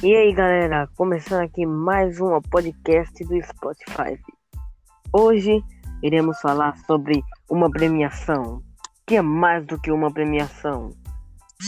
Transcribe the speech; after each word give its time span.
E 0.00 0.14
aí 0.14 0.32
galera, 0.32 0.88
começando 0.96 1.42
aqui 1.42 1.66
mais 1.66 2.20
um 2.20 2.40
podcast 2.40 3.24
do 3.24 3.42
Spotify. 3.42 4.16
Hoje 5.12 5.60
iremos 6.04 6.40
falar 6.40 6.76
sobre 6.86 7.20
uma 7.50 7.68
premiação, 7.68 8.62
que 9.04 9.16
é 9.16 9.22
mais 9.22 9.66
do 9.66 9.76
que 9.76 9.90
uma 9.90 10.08
premiação. 10.08 10.92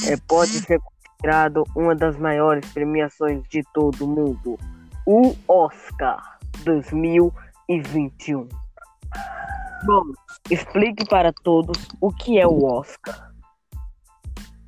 É, 0.07 0.17
pode 0.29 0.61
ser 0.61 0.79
considerado 0.79 1.65
uma 1.75 1.93
das 1.93 2.17
maiores 2.19 2.73
premiações 2.73 3.43
de 3.49 3.65
todo 3.75 4.05
o 4.05 4.09
mundo, 4.09 4.57
o 5.05 5.35
Oscar 5.49 6.39
2021. 6.63 8.49
Bom, 9.85 10.05
explique 10.49 11.05
para 11.09 11.33
todos 11.33 11.89
o 12.01 12.13
que 12.13 12.39
é 12.39 12.47
o 12.47 12.65
Oscar. 12.65 13.33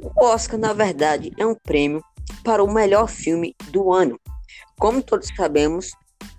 O 0.01 0.25
Oscar, 0.25 0.59
na 0.59 0.73
verdade, 0.73 1.33
é 1.39 1.47
um 1.47 1.55
prêmio 1.55 2.03
para 2.43 2.63
o 2.63 2.73
melhor 2.73 3.09
filme 3.09 3.55
do 3.71 3.93
ano. 3.93 4.19
Como 4.79 5.03
todos 5.03 5.29
sabemos, 5.37 5.93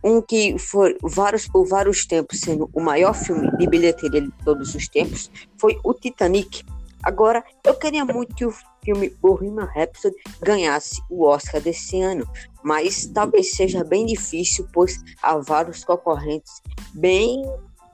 um 0.03 0.21
que 0.21 0.57
foi 0.57 0.97
vários, 1.01 1.47
por 1.47 1.65
vários 1.65 2.05
tempos 2.05 2.39
sendo 2.39 2.69
o 2.73 2.81
maior 2.81 3.13
filme 3.13 3.49
de 3.57 3.67
bilheteria 3.67 4.21
de 4.21 4.31
todos 4.43 4.75
os 4.75 4.87
tempos 4.87 5.31
foi 5.57 5.77
o 5.83 5.93
Titanic. 5.93 6.63
Agora, 7.01 7.43
eu 7.65 7.73
queria 7.75 8.05
muito 8.05 8.33
que 8.35 8.45
o 8.45 8.53
filme 8.83 9.09
Bohemian 9.21 9.65
Rhapsody 9.65 10.15
ganhasse 10.41 11.01
o 11.09 11.25
Oscar 11.25 11.61
desse 11.61 12.01
ano, 12.01 12.25
mas 12.63 13.07
talvez 13.07 13.55
seja 13.55 13.83
bem 13.83 14.05
difícil, 14.05 14.67
pois 14.73 15.01
há 15.21 15.37
vários 15.37 15.83
concorrentes 15.83 16.61
bem, 16.93 17.43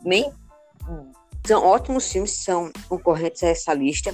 bem 0.04 0.32
são 1.46 1.66
ótimos 1.66 2.12
filmes 2.12 2.32
são 2.32 2.72
concorrentes 2.88 3.42
a 3.44 3.48
essa 3.48 3.74
lista, 3.74 4.14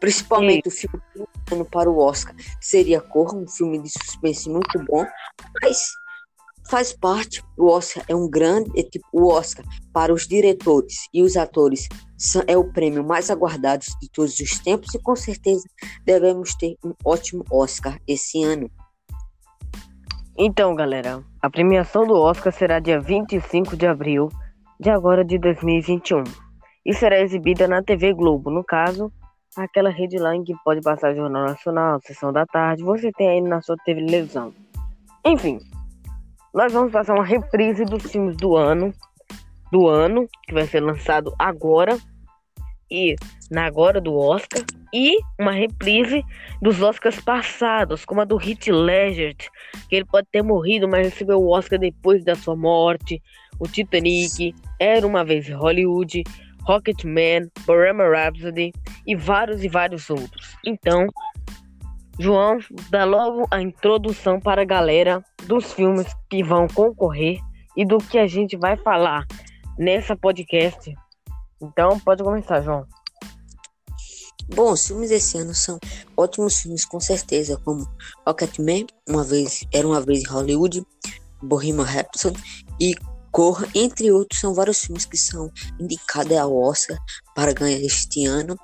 principalmente 0.00 0.68
o 0.68 0.70
filme 0.70 1.64
para 1.70 1.90
o 1.90 1.98
Oscar 1.98 2.34
seria 2.60 3.00
Corra, 3.00 3.36
um 3.36 3.46
filme 3.46 3.80
de 3.80 3.90
suspense 3.90 4.48
muito 4.48 4.82
bom, 4.86 5.04
mas 5.62 5.90
faz 6.68 6.92
parte. 6.92 7.42
O 7.58 7.68
Oscar 7.68 8.04
é 8.08 8.14
um 8.14 8.28
grande, 8.28 8.70
é 8.78 8.82
tipo 8.82 9.06
o 9.12 9.28
Oscar 9.28 9.64
para 9.92 10.12
os 10.12 10.26
diretores 10.26 11.08
e 11.12 11.22
os 11.22 11.36
atores 11.36 11.88
são, 12.16 12.42
é 12.46 12.56
o 12.56 12.72
prêmio 12.72 13.04
mais 13.04 13.30
aguardado 13.30 13.84
de 14.00 14.10
todos 14.10 14.38
os 14.40 14.58
tempos 14.58 14.94
e 14.94 14.98
com 14.98 15.16
certeza 15.16 15.68
devemos 16.04 16.54
ter 16.54 16.76
um 16.84 16.94
ótimo 17.04 17.44
Oscar 17.50 17.98
esse 18.06 18.42
ano. 18.42 18.70
Então, 20.38 20.74
galera, 20.74 21.22
a 21.42 21.50
premiação 21.50 22.06
do 22.06 22.14
Oscar 22.14 22.52
será 22.52 22.78
dia 22.78 22.98
25 22.98 23.76
de 23.76 23.86
abril 23.86 24.28
de 24.78 24.88
agora 24.88 25.22
de 25.22 25.38
2021 25.38 26.24
e 26.86 26.94
será 26.94 27.20
exibida 27.20 27.68
na 27.68 27.82
TV 27.82 28.14
Globo, 28.14 28.50
no 28.50 28.64
caso, 28.64 29.12
aquela 29.56 29.90
rede 29.90 30.18
lá 30.18 30.34
em 30.34 30.44
que 30.44 30.54
pode 30.64 30.80
passar 30.80 31.14
Jornal 31.14 31.46
Nacional, 31.46 32.00
Sessão 32.02 32.32
da 32.32 32.46
Tarde, 32.46 32.82
você 32.82 33.10
tem 33.12 33.28
aí 33.28 33.40
na 33.40 33.60
sua 33.60 33.76
televisão. 33.84 34.52
Enfim, 35.24 35.58
nós 36.54 36.72
vamos 36.72 36.92
passar 36.92 37.14
uma 37.14 37.24
reprise 37.24 37.84
dos 37.84 38.10
filmes 38.10 38.36
do 38.36 38.56
ano, 38.56 38.92
do 39.70 39.88
ano, 39.88 40.28
que 40.44 40.54
vai 40.54 40.66
ser 40.66 40.80
lançado 40.80 41.34
agora, 41.38 41.98
e 42.90 43.14
na 43.50 43.64
agora 43.66 44.00
do 44.00 44.16
Oscar, 44.16 44.64
e 44.92 45.18
uma 45.38 45.52
reprise 45.52 46.24
dos 46.60 46.82
Oscars 46.82 47.20
passados, 47.20 48.04
como 48.04 48.20
a 48.20 48.24
do 48.24 48.40
Heath 48.40 48.66
Ledger, 48.68 49.36
que 49.88 49.96
ele 49.96 50.04
pode 50.04 50.26
ter 50.32 50.42
morrido, 50.42 50.88
mas 50.88 51.06
recebeu 51.06 51.38
o 51.38 51.50
Oscar 51.50 51.78
depois 51.78 52.24
da 52.24 52.34
sua 52.34 52.56
morte, 52.56 53.22
o 53.58 53.68
Titanic, 53.68 54.54
Era 54.78 55.06
Uma 55.06 55.24
Vez 55.24 55.48
em 55.48 55.52
Hollywood, 55.52 56.24
Rocketman, 56.62 57.50
Bohemian 57.66 58.10
Rhapsody 58.10 58.72
e 59.06 59.16
vários 59.16 59.62
e 59.62 59.68
vários 59.68 60.08
outros. 60.10 60.56
Então, 60.64 61.06
João 62.18 62.58
dá 62.90 63.04
logo 63.04 63.46
a 63.50 63.60
introdução 63.60 64.38
para 64.40 64.62
a 64.62 64.64
galera 64.64 65.24
dos 65.46 65.72
filmes 65.72 66.06
que 66.28 66.42
vão 66.42 66.68
concorrer 66.68 67.38
e 67.76 67.84
do 67.84 67.98
que 67.98 68.18
a 68.18 68.26
gente 68.26 68.56
vai 68.56 68.76
falar 68.76 69.24
nessa 69.78 70.16
podcast. 70.16 70.94
Então, 71.62 71.98
pode 72.00 72.22
começar, 72.22 72.60
João. 72.60 72.86
Bom, 74.54 74.72
os 74.72 74.86
filmes 74.86 75.10
desse 75.10 75.38
ano 75.38 75.54
são 75.54 75.78
ótimos 76.16 76.60
filmes, 76.60 76.84
com 76.84 76.98
certeza, 76.98 77.56
como 77.64 77.88
Rocketman, 78.26 78.86
uma 79.08 79.22
vez, 79.22 79.64
Era 79.72 79.86
Uma 79.86 80.00
Vez 80.00 80.22
em 80.22 80.26
Hollywood, 80.26 80.84
Bohemian 81.40 81.84
Rhapsody 81.84 82.38
e 82.80 82.94
Corra, 83.30 83.68
entre 83.74 84.10
outros, 84.10 84.40
são 84.40 84.52
vários 84.52 84.80
filmes 84.80 85.04
que 85.04 85.16
são 85.16 85.50
indicados 85.78 86.36
ao 86.36 86.56
Oscar 86.56 86.98
para 87.34 87.52
ganhar 87.52 87.78
este 87.78 88.26
ano. 88.26 88.56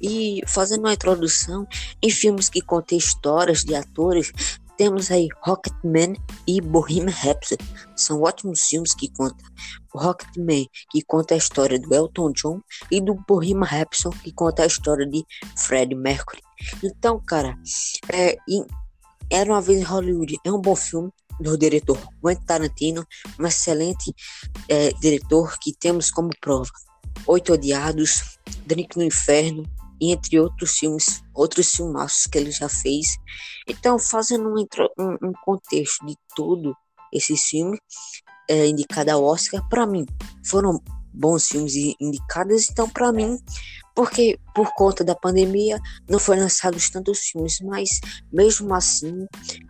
E 0.00 0.42
fazendo 0.46 0.80
uma 0.80 0.92
introdução, 0.92 1.66
em 2.02 2.10
filmes 2.10 2.48
que 2.48 2.60
contem 2.60 2.98
histórias 2.98 3.64
de 3.64 3.74
atores, 3.74 4.32
temos 4.76 5.10
aí 5.10 5.28
Rocketman 5.42 6.14
e 6.46 6.60
Bohemian 6.60 7.12
Rhapsody. 7.12 7.62
São 7.94 8.22
ótimos 8.22 8.62
filmes 8.62 8.94
que 8.94 9.10
contam. 9.12 9.46
O 9.92 9.98
Rocketman, 9.98 10.66
que 10.90 11.02
conta 11.02 11.34
a 11.34 11.36
história 11.36 11.78
do 11.78 11.94
Elton 11.94 12.32
John, 12.32 12.60
e 12.90 13.00
do 13.00 13.14
Bohemian 13.28 13.66
Rhapsody, 13.66 14.18
que 14.20 14.32
conta 14.32 14.62
a 14.62 14.66
história 14.66 15.06
de 15.06 15.22
Freddie 15.56 15.94
Mercury. 15.94 16.40
Então, 16.82 17.20
cara, 17.20 17.58
é, 18.10 18.36
Era 19.30 19.52
uma 19.52 19.60
vez 19.60 19.80
em 19.80 19.84
Hollywood 19.84 20.38
é 20.44 20.50
um 20.50 20.60
bom 20.60 20.74
filme 20.74 21.12
do 21.38 21.56
diretor 21.56 21.98
Quentin 22.22 22.44
Tarantino, 22.44 23.06
um 23.38 23.46
excelente 23.46 24.14
é, 24.68 24.90
diretor 24.94 25.58
que 25.60 25.72
temos 25.72 26.10
como 26.10 26.30
prova 26.40 26.70
Oito 27.26 27.52
Odiados, 27.52 28.38
Drink 28.66 28.96
no 28.96 29.04
Inferno, 29.04 29.64
e 30.00 30.12
entre 30.12 30.40
outros 30.40 30.78
filmes, 30.78 31.22
outros 31.34 31.70
filmaços 31.70 32.26
que 32.26 32.38
ele 32.38 32.50
já 32.50 32.68
fez. 32.68 33.18
Então, 33.68 33.98
fazendo 33.98 34.48
um, 34.48 35.12
um, 35.22 35.32
contexto 35.44 36.06
de 36.06 36.16
todo 36.34 36.74
esses 37.12 37.42
filmes 37.42 37.78
é, 38.48 38.66
indicado 38.66 39.10
ao 39.10 39.22
Oscar, 39.22 39.66
para 39.68 39.86
mim, 39.86 40.06
foram 40.46 40.80
bons 41.12 41.46
filmes 41.46 41.74
indicados, 42.00 42.70
então 42.70 42.88
para 42.88 43.12
mim 43.12 43.36
porque 43.94 44.38
por 44.54 44.72
conta 44.74 45.04
da 45.04 45.14
pandemia 45.14 45.78
não 46.08 46.18
foram 46.18 46.42
lançados 46.42 46.90
tantos 46.90 47.20
filmes, 47.20 47.58
mas 47.62 48.00
mesmo 48.32 48.74
assim, 48.74 49.26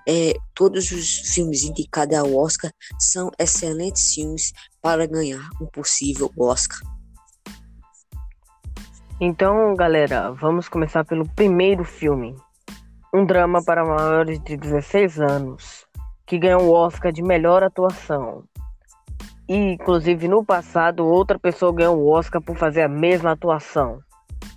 é, 0.09 0.35
todos 0.55 0.91
os 0.91 1.33
filmes 1.35 1.65
indicados 1.65 2.17
ao 2.17 2.35
Oscar 2.37 2.71
são 2.99 3.31
excelentes 3.39 4.15
filmes 4.15 4.53
para 4.81 5.07
ganhar 5.07 5.49
um 5.61 5.67
possível 5.67 6.31
Oscar. 6.37 6.79
Então, 9.21 9.75
galera, 9.75 10.33
vamos 10.33 10.69
começar 10.69 11.05
pelo 11.05 11.29
primeiro 11.29 11.85
filme. 11.85 12.35
Um 13.13 13.27
drama 13.27 13.63
para 13.63 13.85
maiores 13.85 14.43
de 14.45 14.57
16 14.57 15.21
anos, 15.21 15.87
que 16.25 16.39
ganhou 16.39 16.63
o 16.63 16.73
Oscar 16.73 17.13
de 17.13 17.23
melhor 17.23 17.63
atuação. 17.63 18.45
E, 19.49 19.57
inclusive, 19.57 20.29
no 20.29 20.45
passado, 20.45 21.05
outra 21.05 21.39
pessoa 21.39 21.75
ganhou 21.75 21.99
o 21.99 22.09
Oscar 22.09 22.41
por 22.41 22.57
fazer 22.57 22.83
a 22.83 22.89
mesma 22.89 23.33
atuação 23.33 24.01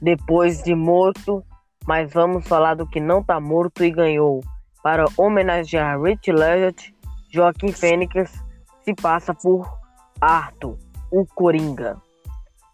depois 0.04 0.62
de 0.62 0.76
morto, 0.76 1.42
mas 1.88 2.12
vamos 2.12 2.46
falar 2.46 2.76
do 2.76 2.86
que 2.86 3.00
não 3.00 3.22
está 3.22 3.40
morto 3.40 3.86
e 3.86 3.90
ganhou. 3.90 4.42
Para 4.84 5.06
homenagear 5.18 6.00
Rich 6.02 6.30
Ledger, 6.30 6.76
Joaquim 7.32 7.72
Fênix 7.72 8.44
se 8.82 8.94
passa 8.94 9.34
por 9.34 9.66
Arthur, 10.20 10.78
o 11.10 11.26
Coringa. 11.26 11.96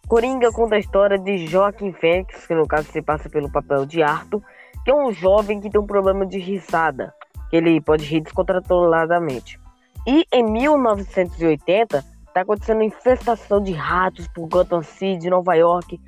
Coringa 0.08 0.50
conta 0.50 0.74
a 0.74 0.80
história 0.80 1.16
de 1.16 1.46
Joaquim 1.46 1.92
Fênix, 1.92 2.48
que 2.48 2.54
no 2.54 2.66
caso 2.66 2.90
se 2.90 3.00
passa 3.00 3.30
pelo 3.30 3.48
papel 3.48 3.86
de 3.86 4.02
Arthur, 4.02 4.42
que 4.84 4.90
é 4.90 4.94
um 4.94 5.12
jovem 5.12 5.60
que 5.60 5.70
tem 5.70 5.80
um 5.80 5.86
problema 5.86 6.26
de 6.26 6.40
risada, 6.40 7.14
que 7.48 7.54
ele 7.54 7.80
pode 7.80 8.04
rir 8.04 8.22
descontroladamente. 8.22 9.60
E 10.04 10.24
em 10.32 10.42
1980 10.42 12.04
está 12.26 12.40
acontecendo 12.40 12.82
infestação 12.82 13.62
de 13.62 13.72
ratos 13.72 14.26
por 14.34 14.48
Gotham 14.48 14.82
City, 14.82 15.30
Nova 15.30 15.54
York, 15.54 16.00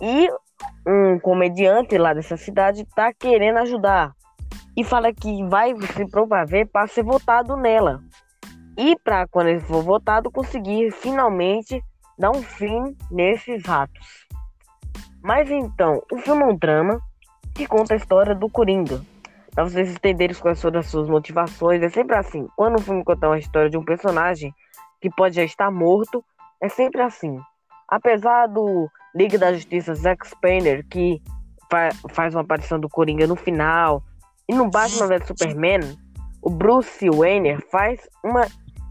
e 0.00 0.28
um 0.88 1.18
comediante 1.18 1.98
lá 1.98 2.14
dessa 2.14 2.36
cidade 2.38 2.86
tá 2.96 3.12
querendo 3.12 3.58
ajudar 3.58 4.12
e 4.74 4.82
fala 4.82 5.12
que 5.12 5.44
vai 5.44 5.74
se 5.94 6.08
promover 6.08 6.66
para 6.68 6.86
ser 6.86 7.02
votado 7.02 7.56
nela. 7.56 8.00
E 8.76 8.96
para 9.04 9.26
quando 9.28 9.48
ele 9.48 9.60
for 9.60 9.82
votado 9.82 10.30
conseguir 10.30 10.90
finalmente 10.92 11.82
dar 12.18 12.30
um 12.30 12.42
fim 12.42 12.96
nesses 13.10 13.62
ratos. 13.66 14.26
Mas 15.22 15.50
então, 15.50 16.00
o 16.10 16.16
filme 16.18 16.42
é 16.42 16.46
um 16.46 16.56
drama 16.56 17.00
que 17.54 17.66
conta 17.66 17.94
a 17.94 17.96
história 17.96 18.34
do 18.34 18.48
Coringa. 18.48 19.02
Para 19.52 19.64
vocês 19.64 19.90
entenderem 19.90 20.36
quais 20.36 20.62
foram 20.62 20.78
as 20.78 20.86
suas 20.86 21.08
motivações, 21.08 21.82
é 21.82 21.88
sempre 21.88 22.16
assim. 22.16 22.46
Quando 22.56 22.76
o 22.76 22.82
filme 22.82 23.04
conta 23.04 23.26
uma 23.26 23.38
história 23.38 23.68
de 23.68 23.76
um 23.76 23.84
personagem 23.84 24.54
que 25.00 25.10
pode 25.10 25.34
já 25.34 25.42
estar 25.42 25.70
morto, 25.70 26.24
é 26.62 26.68
sempre 26.68 27.02
assim. 27.02 27.38
Apesar 27.88 28.46
do 28.46 28.88
Liga 29.14 29.38
da 29.38 29.52
Justiça 29.52 29.94
Zack 29.94 30.26
Snyder, 30.26 30.86
que 30.88 31.20
fa 31.70 31.90
faz 32.10 32.34
uma 32.34 32.42
aparição 32.42 32.78
do 32.78 32.88
Coringa 32.88 33.26
no 33.26 33.36
final, 33.36 34.02
e 34.48 34.54
no 34.54 34.70
Batman 34.70 35.08
vs 35.08 35.26
Superman, 35.26 35.80
o 36.42 36.50
Bruce 36.50 37.08
Wayne 37.10 37.58
faz 37.70 38.00
uma, 38.24 38.46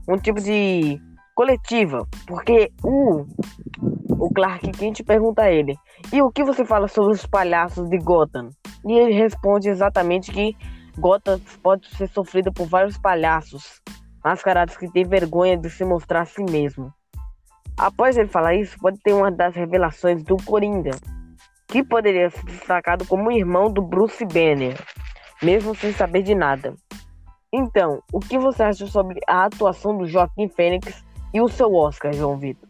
um 0.08 0.18
tipo 0.18 0.40
de 0.40 1.02
coletiva, 1.36 2.08
porque 2.26 2.72
o, 2.84 3.26
o 4.10 4.34
Clark 4.34 4.72
Kent 4.72 5.04
pergunta 5.04 5.44
a 5.44 5.52
ele: 5.52 5.78
E 6.12 6.22
o 6.22 6.32
que 6.32 6.44
você 6.44 6.66
fala 6.66 6.88
sobre 6.88 7.14
os 7.14 7.26
palhaços 7.26 7.90
de 7.90 7.98
Gotham? 7.98 8.50
E 8.86 8.94
ele 8.94 9.14
responde 9.14 9.70
exatamente 9.70 10.32
que 10.32 10.56
Gotham 10.98 11.40
pode 11.62 11.88
ser 11.96 12.08
sofrida 12.10 12.52
por 12.52 12.68
vários 12.68 12.98
palhaços, 12.98 13.82
mascarados 14.24 14.78
que 14.78 14.92
têm 14.92 15.08
vergonha 15.08 15.58
de 15.58 15.70
se 15.70 15.86
mostrar 15.86 16.22
a 16.22 16.26
si 16.26 16.44
mesmo. 16.44 16.92
Após 17.78 18.18
ele 18.18 18.28
falar 18.28 18.56
isso, 18.56 18.76
pode 18.80 18.98
ter 19.00 19.14
uma 19.14 19.32
das 19.32 19.56
revelações 19.56 20.24
do 20.24 20.36
Coringa, 20.38 20.98
que 21.68 21.84
poderia 21.84 22.30
ser 22.32 22.44
destacado 22.46 23.06
como 23.06 23.32
irmão 23.32 23.72
do 23.72 23.82
Bruce 23.82 24.26
Banner, 24.26 24.76
mesmo 25.44 25.76
sem 25.76 25.94
saber 25.94 26.24
de 26.24 26.34
nada. 26.34 26.76
Então, 27.54 28.02
o 28.12 28.20
que 28.20 28.38
você 28.38 28.64
acha 28.64 28.88
sobre 28.88 29.20
a 29.28 29.46
atuação 29.46 29.98
do 29.98 30.08
Joaquim 30.08 30.50
Fênix 30.50 31.04
e 31.34 31.40
o 31.40 31.48
seu 31.48 31.74
Oscar, 31.74 32.12
João 32.14 32.38
Vitor? 32.38 32.68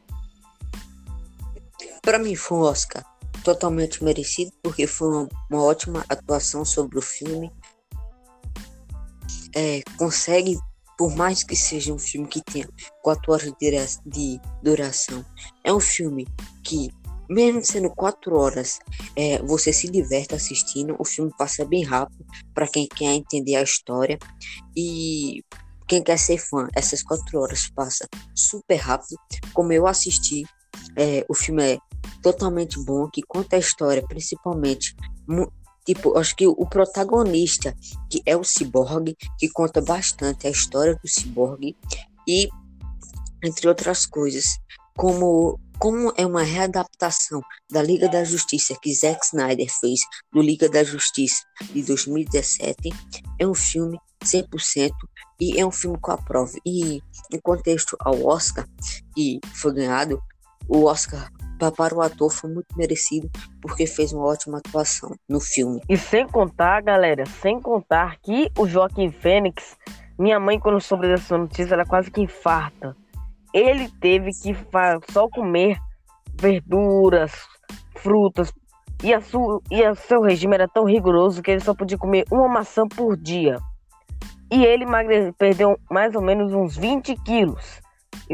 Para 2.01 2.19
mim 2.19 2.36
foi 2.36 2.57
um 2.57 2.62
Oscar 2.62 3.03
totalmente 3.44 4.03
merecido, 4.03 4.51
porque 4.62 4.86
foi 4.86 5.30
uma, 5.50 5.63
ótima 5.63 6.03
atuação 6.10 6.65
sobre 6.65 6.98
o 6.98 7.01
filme. 7.01 7.51
É, 9.56 9.81
consegue 9.98 10.57
por 10.98 11.16
mais 11.16 11.44
que 11.44 11.56
seja 11.56 11.94
um 11.94 12.00
filme 12.00 12.28
que 12.28 12.42
tenha 12.42 12.68
4 13.04 13.32
horas 13.32 13.54
de 14.06 14.42
duração, 14.64 15.24
é 15.64 15.72
um 15.72 15.80
filme 15.80 16.28
que, 16.64 16.90
mesmo 17.30 17.64
sendo 17.64 17.90
4 17.92 18.36
horas, 18.36 18.80
é, 19.16 19.42
você 19.44 19.72
se 19.72 19.90
diverte 19.90 20.34
assistindo. 20.34 20.96
O 20.98 21.06
filme 21.06 21.32
passa 21.38 21.64
bem 21.64 21.84
rápido 21.84 22.26
para 22.54 22.68
quem 22.68 22.88
quer 22.88 23.14
entender 23.14 23.56
a 23.56 23.62
história 23.62 24.18
e 24.76 25.44
quem 25.88 26.02
quer 26.02 26.18
ser 26.18 26.40
fã. 26.40 26.68
Essas 26.76 27.04
4 27.04 27.40
horas 27.40 27.70
passa 27.70 28.08
super 28.36 28.78
rápido. 28.78 29.18
Como 29.54 29.72
eu 29.72 29.86
assisti, 29.86 30.44
é, 30.96 31.24
o 31.30 31.36
filme 31.36 31.74
é 31.74 31.78
totalmente 32.24 32.84
bom, 32.84 33.08
que 33.08 33.22
conta 33.22 33.56
a 33.56 33.60
história, 33.60 34.04
principalmente 34.08 34.96
Tipo, 35.88 36.18
acho 36.18 36.36
que 36.36 36.45
o 36.45 36.66
protagonista, 36.66 37.74
que 38.12 38.22
é 38.25 38.36
o 38.36 38.44
Cyborg, 38.44 39.16
que 39.39 39.48
conta 39.48 39.80
bastante 39.80 40.45
a 40.45 40.50
história 40.50 40.94
do 41.01 41.07
Cyborg 41.07 41.78
e, 42.28 42.50
entre 43.42 43.69
outras 43.69 44.06
coisas, 44.06 44.60
como, 44.98 45.57
como 45.80 46.12
é 46.18 46.25
uma 46.25 46.44
readaptação 46.44 47.42
da 47.72 47.81
Liga 47.81 48.10
da 48.10 48.25
Justiça 48.25 48.78
que 48.81 48.94
Zack 48.94 49.28
Snyder 49.28 49.69
fez 49.80 50.01
do 50.34 50.42
Liga 50.42 50.68
da 50.68 50.84
Justiça 50.84 51.42
de 51.72 51.81
2017, 51.84 52.89
é 53.39 53.48
um 53.48 53.56
filme 53.56 53.98
100% 54.25 54.92
e 55.39 55.57
é 55.57 55.66
um 55.66 55.72
filme 55.72 55.98
com 56.01 56.12
a 56.12 56.18
prova. 56.18 56.51
E 56.66 57.01
em 57.31 57.39
contexto 57.42 57.95
ao 58.01 58.25
Oscar, 58.25 58.68
que 59.16 59.39
foi 59.54 59.74
ganhado, 59.74 60.22
o 60.68 60.86
Oscar 60.86 61.30
para 61.75 61.96
o 61.96 62.02
ator 62.02 62.31
foi 62.31 62.52
muito 62.52 62.78
merecido 62.78 63.30
porque 63.62 63.88
fez 63.88 64.14
uma 64.14 64.25
ótima 64.25 64.60
atuação 64.60 65.16
no 65.28 65.40
filme. 65.40 65.81
E 65.90 65.98
sem 65.98 66.28
contar, 66.28 66.81
galera, 66.81 67.25
sem 67.25 67.60
contar 67.60 68.18
que 68.22 68.52
o 68.58 68.68
Joaquim 68.68 69.10
Fênix, 69.12 69.78
minha 70.19 70.40
mãe 70.40 70.60
quando 70.60 70.80
soube 70.80 71.08
dessa 71.08 71.38
notícia, 71.38 71.74
ela 71.74 71.86
quase 71.86 72.12
que 72.12 72.22
infarta. 72.22 72.96
Ele 73.54 73.90
teve 74.00 74.31
que 74.31 74.56
só 75.12 75.28
comer 75.30 75.78
verduras, 76.40 77.31
frutas 77.96 78.54
e 79.04 79.13
a 79.13 79.22
sua, 79.22 79.60
e 79.72 79.84
a 79.84 79.96
seu 79.96 80.22
regime 80.22 80.54
era 80.54 80.68
tão 80.68 80.86
rigoroso 80.86 81.42
que 81.42 81.52
ele 81.52 81.60
só 81.60 81.74
podia 81.74 81.98
comer 81.98 82.25
uma 82.31 82.48
maçã 82.48 82.88
por 82.88 83.18
dia. 83.18 83.58
E 84.52 84.63
ele 84.63 84.86
perdeu 85.38 85.78
mais 85.90 86.16
ou 86.16 86.22
menos 86.22 86.54
uns 86.54 86.78
20 86.78 87.16
quilos 87.24 87.81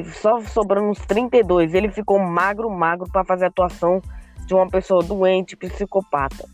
só 0.06 0.42
sobrando 0.42 0.90
uns 0.90 1.00
32. 1.00 1.74
Ele 1.74 1.90
ficou 1.90 2.20
magro, 2.20 2.70
magro 2.70 3.10
para 3.12 3.24
fazer 3.24 3.46
a 3.46 3.48
atuação 3.50 4.02
de 4.46 4.54
uma 4.54 4.68
pessoa 4.68 5.04
doente, 5.04 5.56
psicopata. 5.56 6.46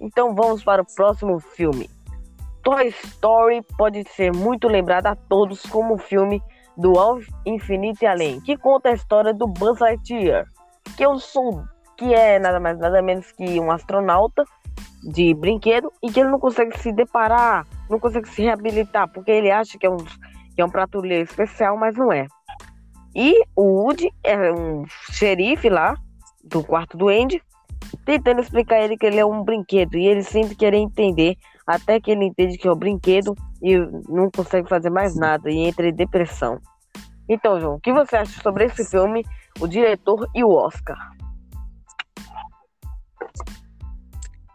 Então 0.00 0.34
vamos 0.34 0.62
para 0.64 0.82
o 0.82 0.86
próximo 0.94 1.38
filme. 1.40 1.88
Toy 2.62 2.88
Story 2.88 3.62
pode 3.76 4.04
ser 4.10 4.32
muito 4.32 4.68
lembrado 4.68 5.06
a 5.06 5.14
todos 5.14 5.62
como 5.66 5.94
o 5.94 5.98
filme 5.98 6.42
do 6.76 6.98
Ao 6.98 7.18
Infinito 7.46 8.02
e 8.02 8.06
Além, 8.06 8.40
que 8.40 8.56
conta 8.56 8.88
a 8.88 8.94
história 8.94 9.32
do 9.32 9.46
Buzz 9.46 9.78
Lightyear, 9.80 10.46
que 10.96 11.04
eu 11.04 11.18
sou, 11.18 11.62
que 11.96 12.12
é 12.12 12.38
nada 12.38 12.58
mais 12.58 12.78
nada 12.78 13.00
menos 13.02 13.30
que 13.32 13.60
um 13.60 13.70
astronauta 13.70 14.44
de 15.02 15.34
brinquedo 15.34 15.92
e 16.02 16.10
que 16.10 16.20
ele 16.20 16.30
não 16.30 16.40
consegue 16.40 16.76
se 16.78 16.90
deparar, 16.90 17.66
não 17.88 18.00
consegue 18.00 18.28
se 18.28 18.42
reabilitar, 18.42 19.08
porque 19.12 19.30
ele 19.30 19.50
acha 19.50 19.78
que 19.78 19.86
é 19.86 19.90
um, 19.90 19.98
que 19.98 20.60
é 20.60 20.64
um 20.64 20.70
prato 20.70 21.04
especial, 21.04 21.76
mas 21.76 21.94
não 21.96 22.10
é. 22.12 22.26
E 23.14 23.44
o 23.54 23.62
Woody 23.62 24.12
é 24.24 24.52
um 24.52 24.84
xerife 25.12 25.68
lá 25.68 25.96
do 26.42 26.64
quarto 26.64 26.96
do 26.96 27.08
Andy, 27.08 27.40
tentando 28.04 28.40
explicar 28.40 28.76
a 28.76 28.84
ele 28.84 28.96
que 28.96 29.06
ele 29.06 29.18
é 29.18 29.24
um 29.24 29.44
brinquedo. 29.44 29.96
E 29.96 30.06
ele 30.06 30.24
sempre 30.24 30.56
quer 30.56 30.74
entender, 30.74 31.36
até 31.66 32.00
que 32.00 32.10
ele 32.10 32.24
entende 32.24 32.58
que 32.58 32.66
é 32.66 32.72
um 32.72 32.76
brinquedo 32.76 33.34
e 33.62 33.78
não 34.08 34.30
consegue 34.30 34.68
fazer 34.68 34.90
mais 34.90 35.14
nada 35.14 35.50
e 35.50 35.58
entra 35.58 35.88
em 35.88 35.94
depressão. 35.94 36.60
Então, 37.28 37.60
João, 37.60 37.76
o 37.76 37.80
que 37.80 37.92
você 37.92 38.16
acha 38.16 38.42
sobre 38.42 38.64
esse 38.64 38.84
filme, 38.84 39.24
o 39.60 39.66
diretor 39.66 40.28
e 40.34 40.42
o 40.42 40.50
Oscar? 40.50 40.98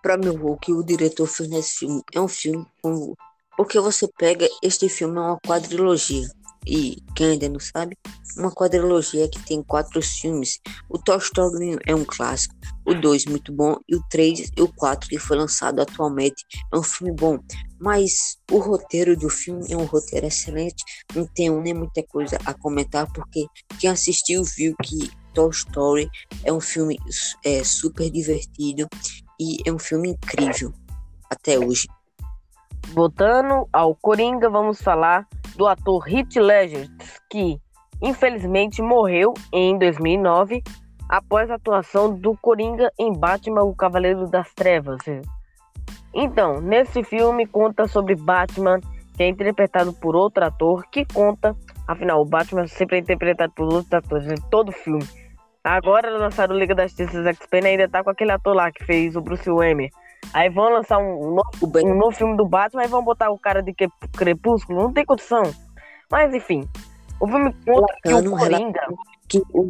Para 0.01 0.17
mim, 0.17 0.29
o 0.29 0.57
que 0.57 0.71
o 0.71 0.83
diretor 0.83 1.27
fez 1.27 1.49
nesse 1.49 1.79
filme 1.79 2.01
é 2.13 2.21
um 2.21 2.27
filme 2.27 2.65
com... 2.81 3.13
porque 3.57 3.79
você 3.79 4.07
pega 4.17 4.47
este 4.61 4.87
filme 4.87 5.17
é 5.17 5.21
uma 5.21 5.39
quadrilogia 5.39 6.27
e 6.65 6.97
quem 7.15 7.31
ainda 7.31 7.49
não 7.49 7.59
sabe, 7.59 7.97
uma 8.37 8.51
quadrilogia 8.51 9.29
que 9.29 9.39
tem 9.43 9.63
quatro 9.63 10.01
filmes. 10.01 10.59
O 10.89 10.97
Toy 10.97 11.17
Story 11.17 11.77
é 11.85 11.95
um 11.95 12.05
clássico, 12.05 12.55
o 12.85 12.93
2 12.93 13.25
muito 13.25 13.53
bom 13.53 13.77
e 13.87 13.95
o 13.95 14.03
3 14.09 14.51
e 14.55 14.61
o 14.61 14.67
4 14.73 15.09
que 15.09 15.19
foi 15.19 15.37
lançado 15.37 15.81
atualmente 15.81 16.45
é 16.73 16.77
um 16.77 16.83
filme 16.83 17.13
bom. 17.13 17.39
Mas 17.79 18.37
o 18.51 18.57
roteiro 18.59 19.15
do 19.15 19.29
filme 19.29 19.65
é 19.69 19.77
um 19.77 19.85
roteiro 19.85 20.25
excelente, 20.25 20.83
não 21.15 21.25
tenho 21.25 21.61
nem 21.61 21.73
muita 21.73 22.03
coisa 22.03 22.37
a 22.45 22.53
comentar 22.53 23.11
porque 23.11 23.45
quem 23.79 23.89
assistiu 23.89 24.43
viu 24.43 24.75
que 24.83 25.09
Toy 25.33 25.49
Story 25.51 26.09
é 26.43 26.51
um 26.51 26.61
filme 26.61 26.97
é, 27.45 27.63
super 27.63 28.09
divertido 28.09 28.87
e 29.39 29.57
é 29.65 29.71
um 29.71 29.79
filme 29.79 30.09
incrível 30.09 30.73
até 31.29 31.57
hoje. 31.57 31.87
Voltando 32.93 33.67
ao 33.71 33.95
Coringa, 33.95 34.49
vamos 34.49 34.81
falar 34.81 35.27
do 35.59 35.67
ator 35.67 36.07
Heath 36.07 36.37
Ledger, 36.37 36.87
que 37.29 37.59
infelizmente 38.01 38.81
morreu 38.81 39.33
em 39.51 39.77
2009 39.77 40.63
após 41.09 41.51
a 41.51 41.55
atuação 41.55 42.15
do 42.15 42.33
Coringa 42.37 42.89
em 42.97 43.11
Batman, 43.11 43.63
o 43.63 43.75
Cavaleiro 43.75 44.25
das 44.25 44.53
Trevas. 44.53 45.01
Então, 46.13 46.61
nesse 46.61 47.03
filme 47.03 47.45
conta 47.45 47.89
sobre 47.89 48.15
Batman, 48.15 48.79
que 49.17 49.23
é 49.23 49.27
interpretado 49.27 49.91
por 49.91 50.15
outro 50.15 50.45
ator, 50.45 50.85
que 50.89 51.03
conta, 51.13 51.53
afinal, 51.85 52.21
o 52.21 52.25
Batman 52.25 52.65
sempre 52.65 52.95
é 52.95 52.99
interpretado 53.01 53.51
por 53.53 53.65
outros 53.65 53.91
atores 53.91 54.31
em 54.31 54.49
todo 54.49 54.71
filme. 54.71 55.05
Agora 55.61 56.09
lançaram 56.09 56.55
Liga 56.55 56.73
das 56.73 56.91
Justiças 56.91 57.25
X-Men 57.25 57.65
ainda 57.65 57.89
tá 57.89 58.01
com 58.01 58.11
aquele 58.11 58.31
ator 58.31 58.55
lá 58.55 58.71
que 58.71 58.85
fez 58.85 59.17
o 59.17 59.21
Bruce 59.21 59.51
Wayne. 59.51 59.91
Aí 60.33 60.49
vão 60.49 60.69
lançar 60.69 60.99
um, 60.99 61.35
novo, 61.35 61.79
um 61.83 61.95
novo 61.95 62.11
filme 62.11 62.37
do 62.37 62.47
Batman 62.47 62.83
e 62.83 62.87
vão 62.87 63.03
botar 63.03 63.29
o 63.31 63.39
cara 63.39 63.63
de 63.63 63.73
Crepúsculo. 64.15 64.83
Não 64.83 64.93
tem 64.93 65.05
condição. 65.05 65.43
Mas 66.11 66.33
enfim, 66.33 66.67
o 67.19 67.27
filme 67.27 67.53
conta 67.65 67.93
que 68.03 68.13
o 68.13 68.37
Coringa... 68.37 68.81
Que 69.27 69.41
o, 69.53 69.69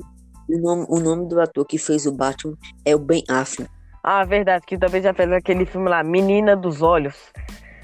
o, 0.50 0.58
nome, 0.60 0.86
o 0.90 1.00
nome 1.00 1.28
do 1.28 1.40
ator 1.40 1.66
que 1.66 1.78
fez 1.78 2.06
o 2.06 2.12
Batman 2.12 2.56
é 2.86 2.96
o 2.96 3.00
Ben 3.00 3.24
Affleck. 3.30 3.70
Ah, 4.04 4.24
verdade, 4.24 4.66
que 4.66 4.78
também 4.78 5.02
já 5.02 5.14
fez 5.14 5.32
aquele 5.32 5.66
filme 5.66 5.90
lá, 5.90 6.04
Menina 6.04 6.56
dos 6.56 6.82
Olhos. 6.82 7.34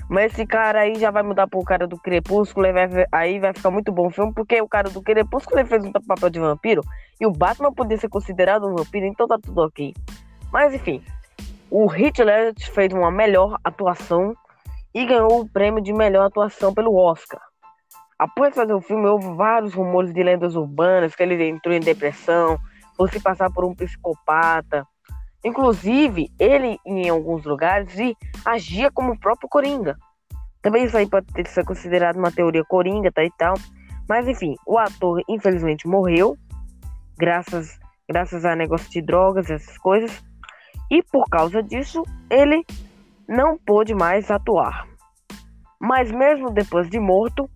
Mas 0.09 0.33
esse 0.33 0.45
cara 0.45 0.81
aí 0.81 0.95
já 0.95 1.09
vai 1.09 1.23
mudar 1.23 1.47
pro 1.47 1.63
cara 1.63 1.87
do 1.87 1.97
Crepúsculo, 1.97 2.71
vai, 2.71 2.87
aí 3.11 3.39
vai 3.39 3.53
ficar 3.53 3.71
muito 3.71 3.91
bom 3.91 4.07
o 4.07 4.11
filme, 4.11 4.31
porque 4.33 4.61
o 4.61 4.67
cara 4.67 4.89
do 4.89 5.01
Crepúsculo 5.01 5.59
ele 5.59 5.67
fez 5.67 5.83
um 5.83 5.91
papel 5.91 6.29
de 6.29 6.39
vampiro, 6.39 6.81
e 7.19 7.25
o 7.25 7.31
Batman 7.31 7.73
podia 7.73 7.97
ser 7.97 8.07
considerado 8.07 8.67
um 8.67 8.75
vampiro, 8.75 9.05
então 9.05 9.27
tá 9.27 9.37
tudo 9.41 9.61
ok. 9.61 9.93
Mas 10.51 10.73
enfim, 10.73 11.03
o 11.77 11.93
Heath 11.93 12.19
Ledger 12.19 12.71
fez 12.71 12.93
uma 12.93 13.11
melhor 13.11 13.59
atuação 13.61 14.33
e 14.93 15.05
ganhou 15.05 15.41
o 15.41 15.49
prêmio 15.49 15.83
de 15.83 15.91
melhor 15.91 16.27
atuação 16.27 16.73
pelo 16.73 16.95
Oscar. 16.95 17.41
Após 18.17 18.55
fazer 18.55 18.73
o 18.73 18.79
filme, 18.79 19.05
houve 19.07 19.35
vários 19.35 19.73
rumores 19.73 20.13
de 20.13 20.23
lendas 20.23 20.55
urbanas 20.55 21.13
que 21.13 21.21
ele 21.21 21.49
entrou 21.49 21.75
em 21.75 21.81
depressão, 21.81 22.57
por 22.97 23.11
se 23.11 23.19
passar 23.19 23.51
por 23.51 23.65
um 23.65 23.75
psicopata. 23.75 24.87
Inclusive, 25.43 26.31
ele, 26.39 26.79
em 26.85 27.09
alguns 27.09 27.43
lugares, 27.43 27.93
agia 28.45 28.89
como 28.89 29.11
o 29.11 29.19
próprio 29.19 29.49
Coringa. 29.49 29.97
Também 30.61 30.85
isso 30.85 30.95
aí 30.95 31.09
pode 31.09 31.27
ter 31.33 31.65
considerado 31.65 32.15
uma 32.15 32.31
teoria 32.31 32.63
Coringa 32.63 33.11
tá, 33.11 33.21
e 33.21 33.31
tal. 33.37 33.55
Mas 34.07 34.29
enfim, 34.29 34.55
o 34.65 34.77
ator 34.77 35.21
infelizmente 35.27 35.89
morreu, 35.89 36.37
graças, 37.17 37.77
graças 38.07 38.45
a 38.45 38.55
negócio 38.55 38.89
de 38.89 39.01
drogas, 39.01 39.49
essas 39.49 39.77
coisas. 39.77 40.23
E 40.89 41.01
por 41.03 41.25
causa 41.25 41.63
disso, 41.63 42.03
ele 42.29 42.65
não 43.27 43.57
pôde 43.57 43.93
mais 43.93 44.29
atuar. 44.29 44.87
Mas 45.79 46.11
mesmo 46.11 46.51
depois 46.51 46.89
de 46.89 46.99
morto, 46.99 47.49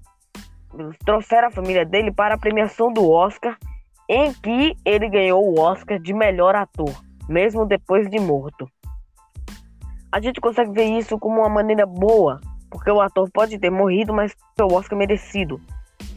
trouxeram 1.05 1.48
a 1.48 1.51
família 1.51 1.86
dele 1.86 2.12
para 2.12 2.36
a 2.36 2.38
premiação 2.38 2.91
do 2.91 3.09
Oscar, 3.09 3.57
em 4.07 4.33
que 4.33 4.75
ele 4.83 5.09
ganhou 5.09 5.43
o 5.43 5.59
Oscar 5.59 6.00
de 6.00 6.13
melhor 6.13 6.55
ator, 6.55 6.93
mesmo 7.27 7.65
depois 7.65 8.09
de 8.09 8.19
morto. 8.19 8.69
A 10.12 10.19
gente 10.19 10.41
consegue 10.41 10.71
ver 10.71 10.86
isso 10.86 11.19
como 11.19 11.41
uma 11.41 11.50
maneira 11.50 11.86
boa 11.86 12.41
Porque 12.71 12.89
o 12.89 13.00
ator 13.00 13.29
pode 13.31 13.59
ter 13.59 13.69
morrido, 13.69 14.13
mas 14.13 14.36
o 14.59 14.74
Oscar 14.74 14.98
merecido. 14.98 15.62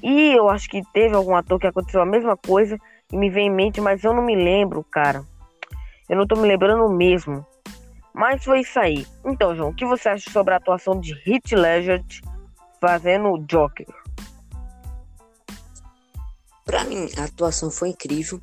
E 0.02 0.33
eu 0.33 0.49
acho 0.49 0.69
que 0.69 0.83
teve 0.92 1.14
algum 1.14 1.35
ator 1.35 1.59
que 1.59 1.66
aconteceu 1.66 2.02
a 2.02 2.07
mesma 2.07 2.37
coisa 2.37 2.76
e 3.11 3.16
me 3.16 3.31
vem 3.31 3.47
em 3.47 3.50
mente, 3.50 3.81
mas 3.81 4.02
eu 4.02 4.12
não 4.12 4.23
me 4.23 4.35
lembro, 4.35 4.85
cara. 4.85 5.25
Eu 6.12 6.19
não 6.19 6.26
tô 6.26 6.37
me 6.37 6.47
lembrando 6.47 6.87
mesmo. 6.90 7.42
Mas 8.12 8.45
foi 8.45 8.61
isso 8.61 8.78
aí. 8.78 9.07
Então, 9.25 9.57
João, 9.57 9.71
o 9.71 9.75
que 9.75 9.87
você 9.87 10.11
acha 10.11 10.31
sobre 10.31 10.52
a 10.52 10.59
atuação 10.59 11.00
de 11.00 11.14
Heath 11.26 11.52
Ledger 11.52 12.04
fazendo 12.78 13.31
o 13.31 13.38
Joker? 13.38 13.87
Pra 16.66 16.85
mim, 16.85 17.09
a 17.16 17.25
atuação 17.25 17.71
foi 17.71 17.88
incrível. 17.88 18.42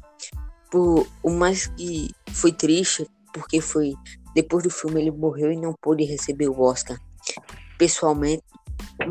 Por 0.71 1.07
o 1.21 1.29
mais 1.29 1.67
que 1.67 2.09
foi 2.31 2.51
triste, 2.51 3.07
porque 3.31 3.61
foi 3.61 3.93
depois 4.33 4.63
do 4.63 4.71
filme 4.71 5.01
ele 5.01 5.11
morreu 5.11 5.51
e 5.51 5.55
não 5.55 5.75
pôde 5.79 6.03
receber 6.03 6.47
o 6.47 6.59
Oscar 6.59 6.99
pessoalmente, 7.77 8.43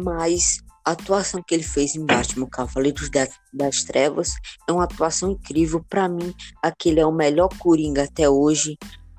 mas 0.03 0.59
a 0.89 0.93
atuação 0.93 1.43
que 1.47 1.55
ele 1.55 1.63
fez 1.63 1.95
em 1.95 2.07
Batman 2.07 2.49
Cavaleiros 2.49 3.11
das, 3.53 3.85
Trevas 3.85 4.33
é 4.67 4.73
uma 4.73 4.85
atuação 4.85 5.33
incrível. 5.33 5.85
Para 5.87 6.09
mim, 6.09 6.33
aquele 6.63 6.99
é 6.99 7.05
o 7.05 7.13
melhor 7.13 7.51
Coringa 7.59 8.05
até 8.05 8.27
hoje 8.27 8.79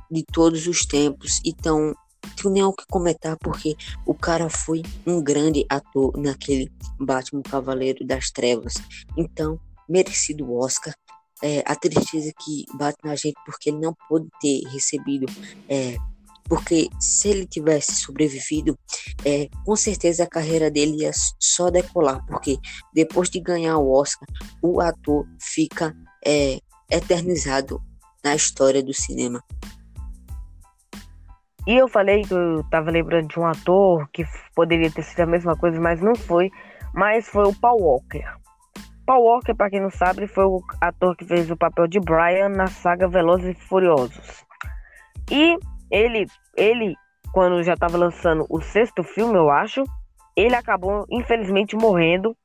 de 0.09 0.25
todos 0.33 0.65
os 0.65 0.83
tempos. 0.83 1.39
Então, 1.45 1.93
tenho 2.35 2.53
nem 2.55 2.63
o 2.63 2.73
que 2.73 2.87
comentar 2.89 3.37
porque 3.37 3.75
o 4.03 4.15
cara 4.15 4.49
foi 4.49 4.81
um 5.05 5.21
grande 5.21 5.63
ator 5.69 6.17
naquele 6.17 6.71
Batman 6.99 7.43
Cavaleiro 7.43 8.03
das 8.03 8.31
Trevas. 8.31 8.73
Então, 9.15 9.59
merecido 9.87 10.45
o 10.45 10.59
Oscar. 10.59 10.95
É, 11.41 11.63
a 11.67 11.75
tristeza 11.75 12.33
que 12.43 12.65
bate 12.73 12.97
na 13.03 13.15
gente 13.15 13.37
porque 13.45 13.69
ele 13.69 13.79
não 13.79 13.95
pôde 14.09 14.27
ter 14.41 14.61
recebido 14.69 15.25
é, 15.69 15.97
porque 16.49 16.89
se 16.99 17.29
ele 17.29 17.45
tivesse 17.45 17.93
sobrevivido, 17.93 18.77
é, 19.23 19.47
com 19.63 19.75
certeza 19.75 20.23
a 20.23 20.29
carreira 20.29 20.71
dele 20.71 21.03
ia 21.03 21.11
só 21.39 21.69
decolar, 21.69 22.25
porque 22.25 22.57
depois 22.93 23.29
de 23.29 23.39
ganhar 23.39 23.77
o 23.77 23.91
Oscar, 23.91 24.27
o 24.61 24.81
ator 24.81 25.27
fica 25.39 25.95
é, 26.25 26.59
eternizado 26.89 27.79
na 28.23 28.35
história 28.35 28.83
do 28.83 28.93
cinema. 28.93 29.43
E 31.67 31.75
eu 31.75 31.87
falei 31.87 32.23
que 32.23 32.33
eu 32.33 32.63
tava 32.71 32.89
lembrando 32.89 33.27
de 33.27 33.39
um 33.39 33.45
ator 33.45 34.09
que 34.11 34.25
poderia 34.55 34.89
ter 34.89 35.03
sido 35.03 35.19
a 35.19 35.25
mesma 35.27 35.55
coisa, 35.55 35.79
mas 35.79 36.01
não 36.01 36.15
foi. 36.15 36.49
Mas 36.95 37.27
foi 37.27 37.47
o 37.47 37.53
Paul 37.53 37.79
Walker. 37.79 38.25
Paul 39.05 39.23
Walker, 39.23 39.53
para 39.53 39.69
quem 39.69 39.79
não 39.79 39.91
sabe, 39.91 40.25
foi 40.25 40.45
o 40.45 40.63
ator 40.81 41.15
que 41.15 41.25
fez 41.25 41.51
o 41.51 41.57
papel 41.57 41.87
de 41.87 41.99
Brian 41.99 42.49
na 42.49 42.65
saga 42.65 43.07
Velozes 43.07 43.55
e 43.55 43.61
Furiosos. 43.67 44.43
E 45.29 45.59
ele, 45.91 46.25
ele 46.55 46.95
quando 47.31 47.61
já 47.63 47.73
estava 47.73 47.97
lançando 47.97 48.45
o 48.49 48.61
sexto 48.61 49.03
filme, 49.03 49.35
eu 49.35 49.49
acho, 49.49 49.83
ele 50.35 50.55
acabou 50.55 51.05
infelizmente 51.09 51.75
morrendo 51.75 52.35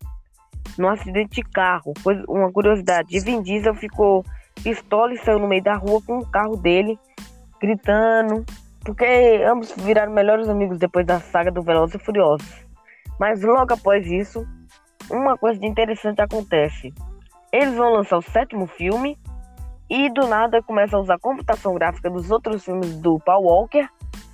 num 0.78 0.88
acidente 0.88 1.36
de 1.36 1.42
carro. 1.42 1.92
Foi 1.98 2.22
uma 2.28 2.52
curiosidade. 2.52 3.18
Vin 3.20 3.42
Diesel 3.42 3.74
ficou 3.74 4.24
pistola 4.62 5.14
e 5.14 5.18
saiu 5.18 5.38
no 5.38 5.48
meio 5.48 5.62
da 5.62 5.74
rua 5.74 6.00
com 6.06 6.18
o 6.18 6.26
carro 6.26 6.56
dele, 6.56 6.98
gritando, 7.60 8.44
porque 8.84 9.04
ambos 9.48 9.72
viraram 9.76 10.12
melhores 10.12 10.48
amigos 10.48 10.78
depois 10.78 11.06
da 11.06 11.20
saga 11.20 11.50
do 11.50 11.62
Velozes 11.62 11.94
e 11.94 12.04
Furiosos. 12.04 12.64
Mas 13.18 13.42
logo 13.42 13.72
após 13.72 14.06
isso, 14.06 14.46
uma 15.10 15.36
coisa 15.38 15.58
de 15.58 15.66
interessante 15.66 16.20
acontece. 16.20 16.92
Eles 17.52 17.74
vão 17.74 17.92
lançar 17.92 18.18
o 18.18 18.22
sétimo 18.22 18.66
filme 18.66 19.16
e 19.88 20.08
do 20.10 20.26
nada 20.26 20.62
começa 20.62 20.96
a 20.96 21.00
usar 21.00 21.14
a 21.14 21.18
computação 21.18 21.74
gráfica 21.74 22.10
dos 22.10 22.30
outros 22.30 22.64
filmes 22.64 22.96
do 22.96 23.18
Paul 23.20 23.44
Walker 23.44 23.88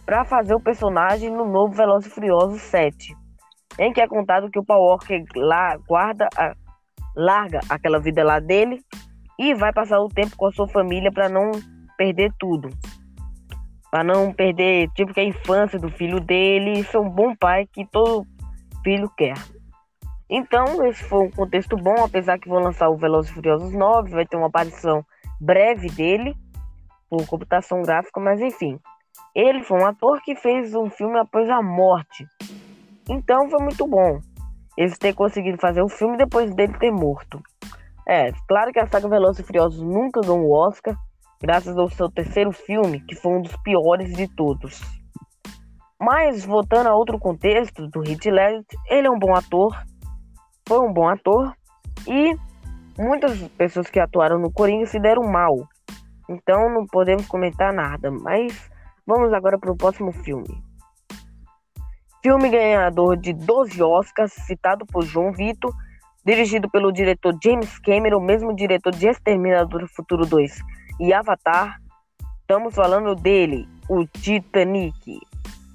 para 0.06 0.24
fazer 0.24 0.54
o 0.54 0.60
personagem 0.60 1.30
no 1.30 1.46
novo 1.46 1.74
Velozes 1.74 2.10
e 2.10 2.14
Furiosos 2.14 2.60
7. 2.62 3.16
Em 3.78 3.92
que 3.92 4.00
é 4.00 4.08
contado 4.08 4.50
que 4.50 4.58
o 4.58 4.64
Paul 4.64 4.84
Walker 4.84 5.24
lá 5.36 5.76
guarda 5.88 6.28
a, 6.36 6.54
larga 7.16 7.60
aquela 7.68 7.98
vida 7.98 8.22
lá 8.24 8.40
dele 8.40 8.80
e 9.38 9.54
vai 9.54 9.72
passar 9.72 10.00
o 10.00 10.08
tempo 10.08 10.36
com 10.36 10.46
a 10.46 10.52
sua 10.52 10.68
família 10.68 11.10
para 11.12 11.28
não 11.28 11.50
perder 11.96 12.32
tudo 12.38 12.68
para 13.90 14.04
não 14.04 14.32
perder 14.32 14.88
tipo 14.90 15.12
que 15.12 15.20
a 15.20 15.24
infância 15.24 15.78
do 15.78 15.90
filho 15.90 16.20
dele, 16.20 16.78
isso 16.78 16.96
é 16.96 17.00
um 17.00 17.10
bom 17.10 17.34
pai 17.34 17.66
que 17.66 17.84
todo 17.86 18.26
filho 18.84 19.10
quer. 19.16 19.34
Então, 20.28 20.86
esse 20.86 21.02
foi 21.02 21.26
um 21.26 21.30
contexto 21.30 21.76
bom, 21.76 22.04
apesar 22.04 22.38
que 22.38 22.48
vão 22.48 22.60
lançar 22.60 22.88
o 22.88 22.96
Velozes 22.96 23.32
e 23.32 23.34
Furiosos 23.34 23.72
9, 23.72 24.10
vai 24.10 24.24
ter 24.24 24.36
uma 24.36 24.46
aparição 24.46 25.04
breve 25.40 25.88
dele 25.88 26.36
por 27.08 27.26
computação 27.26 27.82
gráfica, 27.82 28.20
mas 28.20 28.40
enfim. 28.40 28.78
Ele 29.34 29.62
foi 29.62 29.80
um 29.80 29.86
ator 29.86 30.20
que 30.22 30.34
fez 30.36 30.74
um 30.74 30.90
filme 30.90 31.18
após 31.18 31.48
a 31.48 31.62
morte. 31.62 32.26
Então 33.08 33.48
foi 33.48 33.62
muito 33.62 33.86
bom 33.86 34.20
eles 34.76 34.96
ter 34.96 35.12
conseguido 35.12 35.58
fazer 35.58 35.82
o 35.82 35.88
filme 35.88 36.16
depois 36.16 36.54
dele 36.54 36.72
ter 36.78 36.90
morto. 36.90 37.42
É, 38.08 38.32
claro 38.48 38.72
que 38.72 38.78
a 38.78 38.86
saga 38.86 39.08
Velozes 39.08 39.40
e 39.40 39.42
Furiosos 39.42 39.82
nunca 39.82 40.20
ganhou 40.20 40.46
o 40.46 40.52
Oscar, 40.52 40.96
graças 41.40 41.76
ao 41.76 41.90
seu 41.90 42.10
terceiro 42.10 42.50
filme, 42.50 43.00
que 43.00 43.14
foi 43.14 43.32
um 43.32 43.42
dos 43.42 43.54
piores 43.62 44.12
de 44.14 44.26
todos. 44.26 44.80
Mas, 46.00 46.44
voltando 46.44 46.88
a 46.88 46.94
outro 46.94 47.18
contexto 47.18 47.86
do 47.88 48.02
Heath 48.02 48.24
Ledger, 48.24 48.64
ele 48.88 49.06
é 49.06 49.10
um 49.10 49.18
bom 49.18 49.34
ator, 49.34 49.76
foi 50.66 50.80
um 50.80 50.92
bom 50.92 51.06
ator, 51.06 51.54
e 52.08 52.34
muitas 53.00 53.38
pessoas 53.56 53.88
que 53.88 53.98
atuaram 53.98 54.38
no 54.38 54.52
Coringa 54.52 54.86
se 54.86 55.00
deram 55.00 55.22
mal. 55.22 55.66
Então 56.28 56.68
não 56.68 56.86
podemos 56.86 57.26
comentar 57.26 57.72
nada, 57.72 58.10
mas 58.10 58.70
vamos 59.06 59.32
agora 59.32 59.58
para 59.58 59.72
o 59.72 59.76
próximo 59.76 60.12
filme. 60.12 60.62
Filme 62.22 62.50
ganhador 62.50 63.16
de 63.16 63.32
12 63.32 63.82
Oscars, 63.82 64.32
citado 64.32 64.84
por 64.84 65.02
João 65.02 65.32
Vitor, 65.32 65.74
dirigido 66.24 66.70
pelo 66.70 66.92
diretor 66.92 67.34
James 67.42 67.78
Cameron, 67.78 68.20
mesmo 68.20 68.54
diretor 68.54 68.92
de 68.92 69.08
Exterminador 69.08 69.80
do 69.80 69.88
Futuro 69.88 70.26
2, 70.26 70.60
e 71.00 71.14
Avatar, 71.14 71.80
estamos 72.42 72.74
falando 72.74 73.14
dele, 73.14 73.66
o 73.88 74.04
Titanic. 74.04 75.18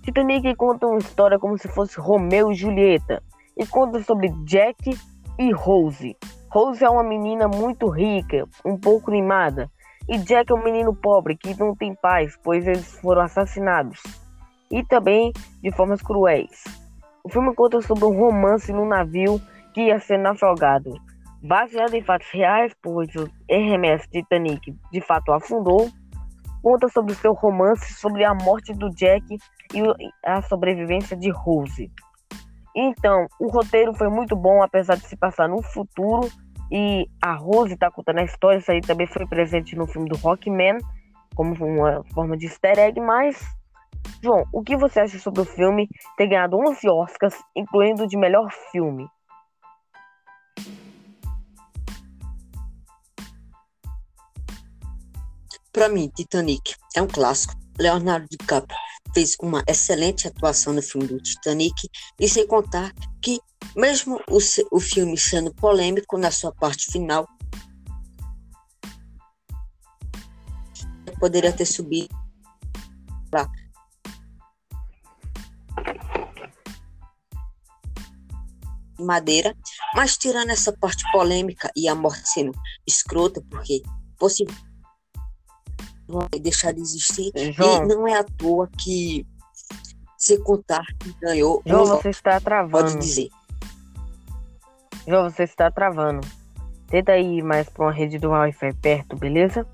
Titanic 0.04 0.56
conta 0.56 0.86
uma 0.86 1.00
história 1.00 1.40
como 1.40 1.58
se 1.58 1.68
fosse 1.70 2.00
Romeu 2.00 2.52
e 2.52 2.56
Julieta 2.56 3.24
e 3.58 3.66
conta 3.66 4.04
sobre 4.04 4.30
Jack 4.44 4.96
e 5.40 5.52
Rose. 5.52 6.16
Rose 6.56 6.86
é 6.86 6.90
uma 6.90 7.04
menina 7.04 7.50
muito 7.50 7.90
rica, 7.90 8.48
um 8.64 8.78
pouco 8.78 9.12
mimada, 9.12 9.70
e 10.08 10.18
Jack 10.18 10.50
é 10.50 10.56
um 10.56 10.64
menino 10.64 10.96
pobre 10.96 11.36
que 11.36 11.54
não 11.60 11.76
tem 11.76 11.94
paz, 11.94 12.40
pois 12.42 12.66
eles 12.66 12.98
foram 13.02 13.24
assassinados 13.24 14.02
e 14.72 14.82
também 14.82 15.34
de 15.62 15.70
formas 15.74 16.02
cruéis. 16.02 16.64
O 17.26 17.30
filme 17.30 17.54
conta 17.54 17.82
sobre 17.82 18.06
um 18.06 18.18
romance 18.18 18.72
no 18.72 18.86
navio 18.86 19.42
que 19.74 19.82
ia 19.82 20.00
ser 20.00 20.18
naufragado 20.18 20.94
baseado 21.44 21.94
em 21.94 22.02
fatos 22.02 22.30
reais, 22.32 22.74
pois 22.82 23.14
o 23.16 23.30
RMS 23.52 24.08
Titanic 24.10 24.74
de 24.94 25.02
fato 25.02 25.34
afundou, 25.34 25.90
conta 26.64 26.88
sobre 26.88 27.16
seu 27.16 27.34
romance 27.34 27.94
sobre 27.96 28.24
a 28.24 28.34
morte 28.34 28.72
do 28.72 28.90
Jack 28.92 29.26
e 29.74 29.82
a 30.26 30.42
sobrevivência 30.44 31.18
de 31.18 31.30
Rose. 31.32 31.92
Então, 32.74 33.28
o 33.42 33.48
roteiro 33.48 33.94
foi 33.94 34.08
muito 34.08 34.38
bom, 34.38 34.64
apesar 34.64 34.96
de 34.96 35.06
se 35.06 35.18
passar 35.18 35.50
no 35.50 35.62
futuro, 35.62 36.30
e 36.72 37.08
a 37.22 37.34
Rose 37.34 37.74
está 37.74 37.92
contando 37.92 38.20
a 38.20 38.24
história, 38.24 38.58
isso 38.58 38.72
aí 38.72 38.82
também 38.82 39.08
foi 39.08 39.26
presente 39.28 39.76
no 39.76 39.88
filme 39.88 40.10
do 40.10 40.18
Rockman, 40.18 40.78
como 41.36 41.54
uma 41.66 42.04
forma 42.14 42.38
de 42.38 42.46
easter 42.46 42.80
egg, 42.80 43.00
mas... 43.00 43.44
João, 44.24 44.44
o 44.54 44.64
que 44.64 44.78
você 44.78 45.00
acha 45.00 45.18
sobre 45.20 45.42
o 45.42 45.46
filme 45.46 45.90
ter 46.18 46.28
ganhado 46.28 46.58
11 46.58 46.90
Oscars, 46.90 47.36
incluindo 47.56 48.08
de 48.08 48.18
melhor 48.18 48.50
filme? 48.72 49.08
Para 55.72 55.90
mim, 55.90 56.10
Titanic 56.16 56.76
é 56.96 57.02
um 57.02 57.08
clássico. 57.08 57.54
Leonardo 57.78 58.26
DiCaprio 58.30 58.85
fez 59.14 59.36
uma 59.42 59.64
excelente 59.68 60.28
atuação 60.28 60.74
no 60.74 60.82
filme 60.82 61.08
do 61.08 61.20
Titanic 61.20 61.90
e 62.20 62.28
sem 62.28 62.46
contar 62.48 62.94
que 63.22 63.40
mesmo 63.76 64.20
o, 64.30 64.38
o 64.72 64.80
filme 64.80 65.18
sendo 65.18 65.54
polêmico 65.54 66.18
na 66.18 66.32
sua 66.32 66.52
parte 66.52 66.92
final, 66.92 67.28
poderia 71.20 71.52
ter 71.52 71.66
subido. 71.66 72.14
Para 73.32 73.50
madeira, 78.98 79.56
mas 79.94 80.18
tirando 80.18 80.52
essa 80.52 80.72
parte 80.72 81.04
polêmica 81.12 81.70
e 81.76 81.88
a 81.88 81.94
morte 81.94 82.28
sendo 82.30 82.58
escrota, 82.88 83.42
porque 83.50 83.82
possivelmente 84.18 84.65
vai 86.08 86.28
deixar 86.40 86.72
de 86.74 86.82
existir. 86.82 87.32
João, 87.54 87.84
e 87.84 87.88
não 87.88 88.08
é 88.08 88.20
à 88.20 88.24
toa 88.24 88.70
que 88.80 89.26
se 90.18 90.38
contar 90.40 90.86
que 91.00 91.14
ganhou. 91.22 91.62
João, 91.66 91.86
você 91.86 92.10
está 92.10 92.40
travando. 92.40 92.72
Pode 92.72 92.98
dizer. 92.98 93.30
João, 95.08 95.30
você 95.30 95.44
está 95.44 95.70
travando. 95.70 96.26
Tenta 96.88 97.18
ir 97.18 97.44
mais 97.44 97.70
para 97.70 97.86
uma 97.86 97.92
rede 97.92 98.18
do 98.18 98.30
Wi-Fi 98.30 98.74
perto, 98.74 99.16
beleza? 99.16 99.68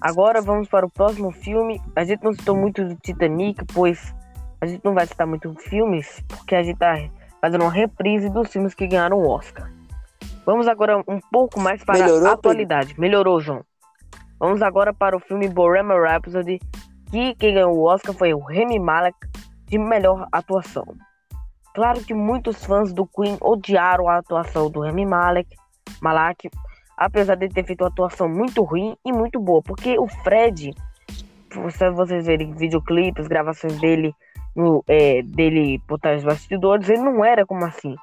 Agora 0.00 0.40
vamos 0.40 0.68
para 0.68 0.86
o 0.86 0.90
próximo 0.90 1.32
filme. 1.32 1.80
A 1.96 2.04
gente 2.04 2.22
não 2.22 2.32
citou 2.32 2.56
muito 2.56 2.84
do 2.84 2.94
Titanic, 2.94 3.64
pois 3.74 4.14
a 4.60 4.66
gente 4.66 4.84
não 4.84 4.94
vai 4.94 5.06
citar 5.06 5.26
muito 5.26 5.52
filmes, 5.54 6.22
porque 6.28 6.54
a 6.54 6.62
gente 6.62 6.78
tá 6.78 6.94
fazendo 7.40 7.62
uma 7.62 7.72
reprise 7.72 8.28
dos 8.30 8.48
filmes 8.48 8.74
que 8.74 8.86
ganharam 8.86 9.18
o 9.18 9.28
Oscar. 9.28 9.70
Vamos 10.48 10.66
agora 10.66 10.96
um 11.06 11.20
pouco 11.30 11.60
mais 11.60 11.84
para 11.84 11.98
Melhorou, 11.98 12.26
a 12.26 12.32
atualidade. 12.32 12.86
Pedro? 12.86 13.02
Melhorou, 13.02 13.38
João. 13.38 13.62
Vamos 14.40 14.62
agora 14.62 14.94
para 14.94 15.14
o 15.14 15.20
filme 15.20 15.46
Bohemian 15.46 16.00
Rhapsody, 16.00 16.58
que 17.10 17.34
quem 17.34 17.52
ganhou 17.52 17.76
o 17.76 17.84
Oscar 17.84 18.14
foi 18.14 18.32
o 18.32 18.38
Remy 18.38 18.78
Malek 18.78 19.18
de 19.66 19.76
melhor 19.76 20.26
atuação. 20.32 20.86
Claro 21.74 22.02
que 22.02 22.14
muitos 22.14 22.64
fãs 22.64 22.94
do 22.94 23.06
Queen 23.06 23.36
odiaram 23.42 24.08
a 24.08 24.16
atuação 24.16 24.70
do 24.70 24.80
Remy 24.80 25.04
Malek, 25.04 25.54
Malak, 26.00 26.48
apesar 26.96 27.34
de 27.34 27.50
ter 27.50 27.66
feito 27.66 27.82
uma 27.82 27.90
atuação 27.90 28.26
muito 28.26 28.62
ruim 28.62 28.96
e 29.04 29.12
muito 29.12 29.38
boa, 29.38 29.60
porque 29.62 29.98
o 29.98 30.08
Fred, 30.08 30.74
se 31.50 31.90
vocês 31.90 32.24
verem 32.24 32.54
videoclipes, 32.54 33.28
gravações 33.28 33.78
dele, 33.78 34.14
no, 34.56 34.82
é, 34.88 35.20
dele 35.20 35.78
por 35.86 36.00
trás 36.00 36.22
dos 36.22 36.32
bastidores, 36.32 36.88
ele 36.88 37.02
não 37.02 37.22
era 37.22 37.44
como 37.44 37.66
assim. 37.66 37.94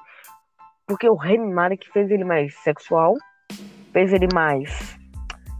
Porque 0.86 1.08
o 1.08 1.16
Remy 1.16 1.52
Malek 1.52 1.90
fez 1.90 2.08
ele 2.12 2.24
mais 2.24 2.54
sexual, 2.58 3.14
fez 3.92 4.12
ele 4.12 4.28
mais, 4.32 4.96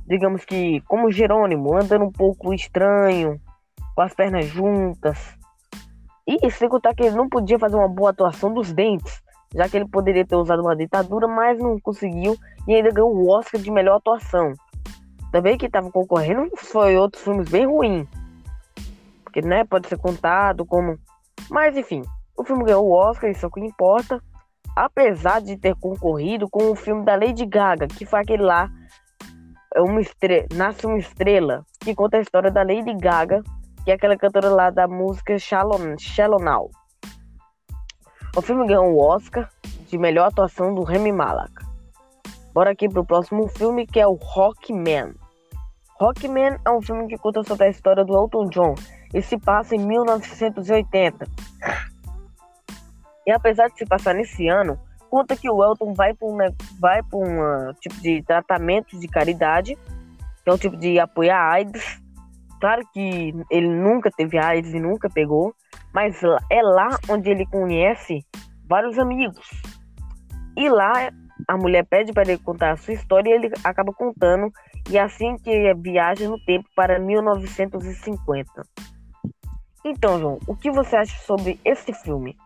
digamos 0.06 0.44
que, 0.44 0.80
como 0.82 1.10
Jerônimo, 1.10 1.76
andando 1.76 2.04
um 2.04 2.12
pouco 2.12 2.54
estranho, 2.54 3.40
com 3.96 4.02
as 4.02 4.14
pernas 4.14 4.46
juntas. 4.46 5.36
E 6.24 6.48
sem 6.52 6.68
contar 6.68 6.94
que 6.94 7.02
ele 7.02 7.16
não 7.16 7.28
podia 7.28 7.58
fazer 7.58 7.74
uma 7.74 7.88
boa 7.88 8.10
atuação 8.10 8.54
dos 8.54 8.72
dentes, 8.72 9.20
já 9.52 9.68
que 9.68 9.76
ele 9.76 9.88
poderia 9.88 10.24
ter 10.24 10.36
usado 10.36 10.62
uma 10.62 10.76
ditadura, 10.76 11.26
mas 11.26 11.58
não 11.58 11.80
conseguiu 11.80 12.36
e 12.68 12.74
ainda 12.76 12.92
ganhou 12.92 13.12
o 13.12 13.28
Oscar 13.28 13.60
de 13.60 13.70
melhor 13.70 13.96
atuação. 13.96 14.52
Também 15.32 15.58
que 15.58 15.66
estava 15.66 15.90
concorrendo 15.90 16.48
foi 16.56 16.96
outros 16.96 17.24
filmes 17.24 17.48
bem 17.48 17.66
ruins. 17.66 18.06
Porque, 19.24 19.42
né, 19.42 19.64
pode 19.64 19.88
ser 19.88 19.98
contado 19.98 20.64
como. 20.64 20.96
Mas 21.50 21.76
enfim, 21.76 22.02
o 22.36 22.44
filme 22.44 22.64
ganhou 22.64 22.86
o 22.86 22.92
Oscar, 22.92 23.28
isso 23.28 23.44
é 23.44 23.48
o 23.48 23.50
que 23.50 23.60
importa 23.60 24.22
apesar 24.76 25.40
de 25.40 25.56
ter 25.56 25.74
concorrido 25.76 26.48
com 26.50 26.70
o 26.70 26.76
filme 26.76 27.02
da 27.02 27.16
Lady 27.16 27.46
Gaga, 27.46 27.88
que 27.88 28.04
foi 28.04 28.20
aquele 28.20 28.42
lá, 28.42 28.70
é 29.74 29.80
uma 29.80 30.00
estrela, 30.00 30.46
Nasce 30.54 30.86
uma 30.86 30.98
Estrela, 30.98 31.64
que 31.80 31.94
conta 31.94 32.18
a 32.18 32.20
história 32.20 32.50
da 32.50 32.62
Lady 32.62 32.94
Gaga, 32.94 33.42
que 33.84 33.90
é 33.90 33.94
aquela 33.94 34.16
cantora 34.16 34.50
lá 34.50 34.68
da 34.68 34.86
música 34.86 35.38
Shalom, 35.38 35.96
Shalom 35.98 36.40
Now. 36.40 36.70
O 38.36 38.42
filme 38.42 38.66
ganhou 38.66 38.92
o 38.92 38.98
Oscar 38.98 39.50
de 39.88 39.96
melhor 39.96 40.28
atuação 40.28 40.74
do 40.74 40.82
Remy 40.82 41.12
Malek. 41.12 41.54
Bora 42.52 42.72
aqui 42.72 42.88
pro 42.88 43.04
próximo 43.04 43.48
filme, 43.48 43.86
que 43.86 43.98
é 44.00 44.06
o 44.06 44.14
Rockman. 44.14 45.14
Rockman 45.98 46.58
é 46.64 46.70
um 46.70 46.82
filme 46.82 47.06
que 47.06 47.16
conta 47.16 47.42
sobre 47.42 47.66
a 47.66 47.70
história 47.70 48.04
do 48.04 48.14
Elton 48.14 48.48
John 48.50 48.74
e 49.14 49.22
se 49.22 49.38
passa 49.38 49.74
em 49.74 49.78
1980. 49.78 51.26
E 53.26 53.32
apesar 53.32 53.68
de 53.68 53.78
se 53.78 53.84
passar 53.84 54.14
nesse 54.14 54.46
ano, 54.48 54.78
conta 55.10 55.36
que 55.36 55.50
o 55.50 55.64
Elton 55.64 55.92
vai 55.94 56.14
para 56.14 56.28
um, 56.28 56.36
vai 56.78 57.00
um 57.12 57.72
tipo 57.80 58.00
de 58.00 58.22
tratamento 58.22 58.98
de 58.98 59.08
caridade, 59.08 59.76
que 60.44 60.50
é 60.50 60.52
um 60.52 60.58
tipo 60.58 60.76
de 60.76 60.98
apoiar 61.00 61.38
a 61.38 61.52
AIDS. 61.52 62.00
Claro 62.60 62.82
que 62.92 63.34
ele 63.50 63.68
nunca 63.68 64.10
teve 64.10 64.38
AIDS 64.38 64.72
e 64.72 64.80
nunca 64.80 65.10
pegou, 65.10 65.54
mas 65.92 66.22
é 66.50 66.62
lá 66.62 66.88
onde 67.08 67.28
ele 67.28 67.44
conhece 67.46 68.24
vários 68.68 68.98
amigos. 68.98 69.50
E 70.56 70.68
lá 70.68 71.10
a 71.48 71.56
mulher 71.56 71.84
pede 71.84 72.12
para 72.12 72.22
ele 72.22 72.38
contar 72.38 72.72
a 72.72 72.76
sua 72.76 72.94
história 72.94 73.30
e 73.30 73.32
ele 73.32 73.50
acaba 73.62 73.92
contando, 73.92 74.50
e 74.88 74.98
assim 74.98 75.36
que 75.36 75.74
viaja 75.74 76.28
no 76.28 76.38
tempo 76.44 76.68
para 76.74 76.98
1950. 76.98 78.62
Então, 79.84 80.18
João, 80.18 80.38
o 80.46 80.56
que 80.56 80.70
você 80.70 80.96
acha 80.96 81.16
sobre 81.24 81.60
esse 81.64 81.92
filme? 81.92 82.36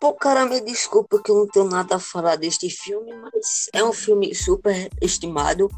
Pô, 0.00 0.14
cara, 0.14 0.46
me 0.46 0.60
desculpa 0.60 1.20
que 1.20 1.30
eu 1.30 1.36
não 1.36 1.46
tenho 1.48 1.66
nada 1.66 1.96
a 1.96 1.98
falar 1.98 2.36
deste 2.36 2.70
filme, 2.70 3.12
mas 3.14 3.66
é 3.72 3.82
um 3.82 3.92
filme 3.92 4.32
super 4.32 4.88
estimado, 5.02 5.68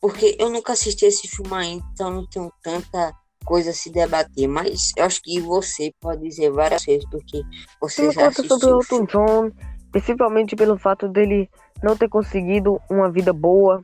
porque 0.00 0.36
eu 0.38 0.50
nunca 0.50 0.72
assisti 0.72 1.04
esse 1.04 1.28
filme 1.28 1.54
ainda, 1.54 1.84
então 1.92 2.10
não 2.10 2.26
tenho 2.26 2.52
tanta 2.60 3.14
coisa 3.44 3.70
a 3.70 3.72
se 3.72 3.90
debater, 3.90 4.48
mas 4.48 4.92
eu 4.96 5.04
acho 5.04 5.22
que 5.22 5.40
você 5.40 5.92
pode 6.00 6.22
dizer 6.22 6.50
várias 6.50 6.84
vezes, 6.84 7.08
porque 7.08 7.40
você 7.80 8.10
já 8.10 8.28
assistiu. 8.28 8.58
sobre 8.58 8.66
o 8.66 8.80
Elton 8.80 9.04
John, 9.04 9.52
principalmente 9.92 10.56
pelo 10.56 10.76
fato 10.76 11.08
dele 11.08 11.48
não 11.82 11.96
ter 11.96 12.08
conseguido 12.08 12.80
uma 12.90 13.10
vida 13.10 13.32
boa. 13.32 13.80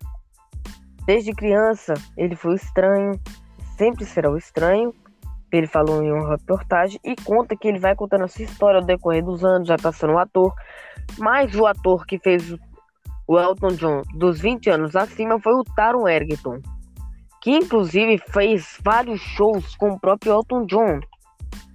Desde 1.06 1.32
criança, 1.32 1.94
ele 2.16 2.34
foi 2.34 2.56
estranho, 2.56 3.20
sempre 3.78 4.04
será 4.04 4.30
o 4.30 4.36
estranho, 4.36 4.92
ele 5.56 5.66
falou 5.66 6.02
em 6.02 6.12
uma 6.12 6.30
reportagem 6.30 6.98
e 7.04 7.14
conta 7.16 7.56
que 7.56 7.68
ele 7.68 7.78
vai 7.78 7.94
contando 7.94 8.24
essa 8.24 8.42
história 8.42 8.80
ao 8.80 8.86
decorrer 8.86 9.24
dos 9.24 9.44
anos, 9.44 9.68
já 9.68 9.76
tá 9.76 9.92
sendo 9.92 10.14
um 10.14 10.18
ator. 10.18 10.52
Mas 11.18 11.54
o 11.54 11.66
ator 11.66 12.06
que 12.06 12.18
fez 12.18 12.56
o 13.26 13.38
Elton 13.38 13.68
John 13.68 14.02
dos 14.14 14.40
20 14.40 14.70
anos 14.70 14.96
acima 14.96 15.38
foi 15.40 15.54
o 15.54 15.64
Taron 15.64 16.08
Egerton, 16.08 16.60
que 17.42 17.52
inclusive 17.52 18.18
fez 18.18 18.78
vários 18.82 19.20
shows 19.20 19.76
com 19.76 19.90
o 19.90 20.00
próprio 20.00 20.32
Elton 20.32 20.66
John, 20.66 21.00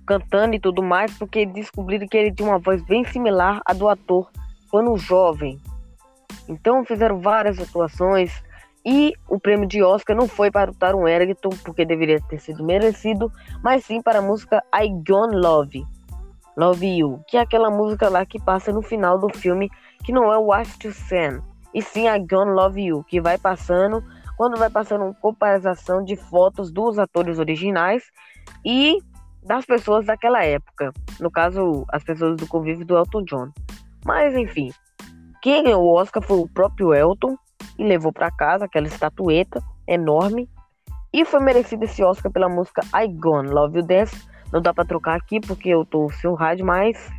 cantando 0.05 0.55
e 0.55 0.59
tudo 0.59 0.83
mais, 0.83 1.15
porque 1.17 1.45
descobriram 1.45 2.07
que 2.07 2.17
ele 2.17 2.33
tinha 2.33 2.49
uma 2.49 2.59
voz 2.59 2.83
bem 2.83 3.03
similar 3.05 3.61
à 3.65 3.73
do 3.73 3.87
ator 3.87 4.29
quando 4.69 4.97
jovem. 4.97 5.59
Então 6.47 6.83
fizeram 6.83 7.19
várias 7.19 7.59
atuações 7.59 8.43
e 8.85 9.13
o 9.27 9.39
prêmio 9.39 9.67
de 9.67 9.83
Oscar 9.83 10.15
não 10.15 10.27
foi 10.27 10.49
para 10.49 10.71
o 10.71 10.73
Taron 10.73 11.07
Egerton, 11.07 11.49
porque 11.63 11.85
deveria 11.85 12.21
ter 12.21 12.39
sido 12.39 12.63
merecido, 12.63 13.31
mas 13.63 13.85
sim 13.85 14.01
para 14.01 14.19
a 14.19 14.21
música 14.21 14.63
I 14.73 14.89
Gone 15.07 15.35
Love, 15.35 15.85
Love 16.55 16.97
You, 16.97 17.21
que 17.27 17.37
é 17.37 17.41
aquela 17.41 17.69
música 17.69 18.09
lá 18.09 18.25
que 18.25 18.41
passa 18.41 18.71
no 18.71 18.81
final 18.81 19.17
do 19.17 19.29
filme, 19.29 19.69
que 20.03 20.11
não 20.11 20.31
é 20.31 20.37
Watch 20.37 20.79
to 20.79 20.91
Send, 20.91 21.41
e 21.73 21.81
sim 21.81 22.07
I 22.07 22.19
Gone 22.19 22.51
Love 22.51 22.81
You, 22.81 23.03
que 23.03 23.21
vai 23.21 23.37
passando, 23.37 24.03
quando 24.37 24.57
vai 24.57 24.69
passando 24.69 25.03
uma 25.03 25.13
comparação 25.13 26.03
de 26.03 26.15
fotos 26.15 26.71
dos 26.71 26.97
atores 26.97 27.39
originais 27.39 28.03
e 28.65 28.97
das 29.43 29.65
pessoas 29.65 30.05
daquela 30.05 30.43
época, 30.43 30.91
no 31.19 31.31
caso, 31.31 31.85
as 31.89 32.03
pessoas 32.03 32.37
do 32.37 32.47
convívio 32.47 32.85
do 32.85 32.97
Elton 32.97 33.23
John. 33.23 33.49
Mas 34.05 34.35
enfim, 34.35 34.71
quem 35.41 35.63
ganhou 35.63 35.83
o 35.83 35.93
Oscar 35.95 36.21
foi 36.23 36.37
o 36.37 36.47
próprio 36.47 36.93
Elton, 36.93 37.37
e 37.79 37.83
levou 37.83 38.11
para 38.11 38.29
casa 38.29 38.65
aquela 38.65 38.87
estatueta 38.87 39.63
enorme. 39.87 40.49
E 41.11 41.25
foi 41.25 41.39
merecido 41.39 41.85
esse 41.85 42.03
Oscar 42.03 42.31
pela 42.31 42.49
música 42.49 42.81
I 42.93 43.07
Gone 43.07 43.49
Love 43.49 43.79
You 43.79 43.85
Dance. 43.85 44.29
Não 44.51 44.61
dá 44.61 44.73
para 44.73 44.85
trocar 44.85 45.15
aqui 45.15 45.39
porque 45.39 45.69
eu 45.69 45.85
tô 45.85 46.09
sem 46.11 46.29
o 46.29 46.35
rádio, 46.35 46.65
mas 46.65 47.09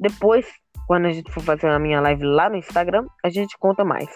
depois, 0.00 0.46
quando 0.86 1.06
a 1.06 1.12
gente 1.12 1.30
for 1.30 1.42
fazer 1.42 1.68
a 1.68 1.78
minha 1.78 2.00
live 2.00 2.24
lá 2.24 2.48
no 2.48 2.56
Instagram, 2.56 3.06
a 3.22 3.28
gente 3.28 3.56
conta 3.58 3.84
mais. 3.84 4.08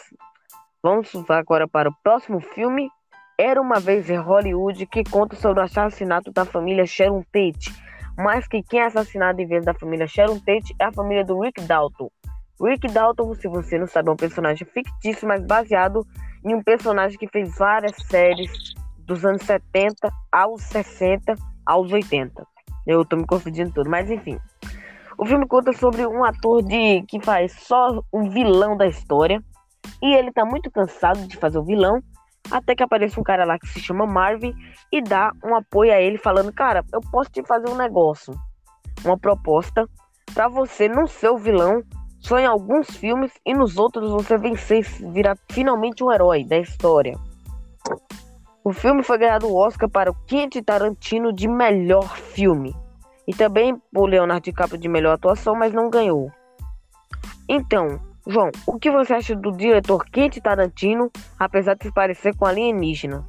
Vamos 0.83 1.13
agora 1.29 1.69
para 1.69 1.91
o 1.91 1.95
próximo 2.03 2.41
filme. 2.41 2.91
Era 3.39 3.61
uma 3.61 3.79
vez 3.79 4.09
em 4.09 4.17
Hollywood 4.17 4.87
que 4.87 5.05
conta 5.05 5.37
sobre 5.37 5.61
o 5.61 5.65
assassinato 5.65 6.33
da 6.33 6.45
família 6.45 6.87
Sharon 6.87 7.23
Tate. 7.33 7.73
Mas 8.17 8.49
que 8.49 8.63
quem 8.63 8.81
é 8.81 8.87
assassinado 8.87 9.41
em 9.41 9.47
vez 9.47 9.65
da 9.65 9.75
família 9.75 10.09
Sharon 10.09 10.41
Tate 10.41 10.75
é 10.81 10.85
a 10.85 10.93
família 10.93 11.25
do 11.25 11.39
Rick 11.41 11.61
Dalton. 11.63 12.11
Rick 12.61 12.89
Dalton, 12.89 13.35
se 13.35 13.47
você 13.47 13.79
não 13.79 13.87
sabe, 13.87 14.09
é 14.09 14.13
um 14.13 14.17
personagem 14.17 14.67
fictício, 14.67 15.29
mas 15.29 15.45
baseado 15.45 16.05
em 16.45 16.55
um 16.55 16.63
personagem 16.63 17.17
que 17.17 17.29
fez 17.29 17.57
várias 17.57 17.95
séries 18.07 18.51
dos 18.99 19.25
anos 19.25 19.43
70 19.43 20.11
aos 20.33 20.63
60 20.65 21.35
aos 21.65 21.93
80. 21.93 22.47
Eu 22.87 23.05
tô 23.05 23.17
me 23.17 23.27
confundindo 23.27 23.73
tudo, 23.73 23.89
mas 23.89 24.11
enfim. 24.11 24.39
O 25.17 25.27
filme 25.27 25.47
conta 25.47 25.73
sobre 25.73 26.07
um 26.07 26.25
ator 26.25 26.63
de 26.63 27.03
que 27.03 27.21
faz 27.21 27.53
só 27.53 28.03
o 28.11 28.31
vilão 28.31 28.77
da 28.77 28.87
história 28.87 29.43
e 30.03 30.15
ele 30.15 30.33
tá 30.33 30.45
muito 30.45 30.71
cansado 30.71 31.27
de 31.27 31.37
fazer 31.37 31.59
o 31.59 31.65
vilão, 31.65 32.01
até 32.51 32.75
que 32.75 32.83
aparece 32.83 33.19
um 33.19 33.23
cara 33.23 33.45
lá 33.45 33.59
que 33.59 33.67
se 33.69 33.81
chama 33.81 34.07
Marvin 34.07 34.55
e 34.93 35.03
dá 35.03 35.33
um 35.45 35.55
apoio 35.55 35.93
a 35.93 36.01
ele 36.01 36.19
falando: 36.19 36.53
"Cara, 36.53 36.85
eu 36.93 37.01
posso 37.01 37.31
te 37.31 37.43
fazer 37.43 37.69
um 37.69 37.77
negócio, 37.77 38.35
uma 39.05 39.19
proposta 39.19 39.89
para 40.33 40.49
você 40.49 40.89
não 40.89 41.07
ser 41.07 41.31
o 41.31 41.39
vilão, 41.39 41.83
só 42.21 42.39
em 42.39 42.47
alguns 42.47 42.89
filmes 42.91 43.33
e 43.45 43.55
nos 43.55 43.77
outros 43.77 44.11
você 44.11 44.37
vencer 44.37 44.81
e 44.81 45.11
virar 45.11 45.37
finalmente 45.51 46.03
um 46.03 46.13
herói 46.13 46.45
da 46.45 46.59
história. 46.59 47.19
O 48.65 48.73
filme 48.73 49.03
foi 49.03 49.19
ganhado 49.19 49.47
o 49.47 49.57
Oscar 49.57 49.89
para 49.89 50.11
o 50.11 50.15
Quentin 50.27 50.63
Tarantino 50.63 51.33
de 51.33 51.49
melhor 51.49 52.17
filme 52.17 52.75
e 53.27 53.35
também 53.35 53.81
por 53.93 54.09
Leonardo 54.09 54.45
DiCaprio 54.45 54.79
de 54.79 54.89
melhor 54.89 55.15
atuação, 55.15 55.55
mas 55.55 55.73
não 55.73 55.89
ganhou. 55.89 56.31
Então, 57.49 58.01
João, 58.27 58.51
o 58.67 58.79
que 58.79 58.91
você 58.91 59.15
acha 59.15 59.35
do 59.35 59.53
diretor 59.53 60.05
Quentin 60.11 60.41
Tarantino, 60.41 61.11
apesar 61.39 61.75
de 61.75 61.85
se 61.85 61.93
parecer 61.93 62.37
com 62.37 62.45
alienígena? 62.45 63.27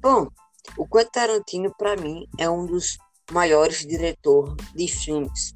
Bom, 0.00 0.28
o 0.76 0.86
Quentin 0.86 1.10
Tarantino 1.10 1.74
para 1.76 1.96
mim 1.96 2.26
é 2.38 2.48
um 2.48 2.64
dos 2.64 2.96
maiores 3.32 3.86
diretor 3.86 4.56
de 4.74 4.88
filmes. 4.88 5.54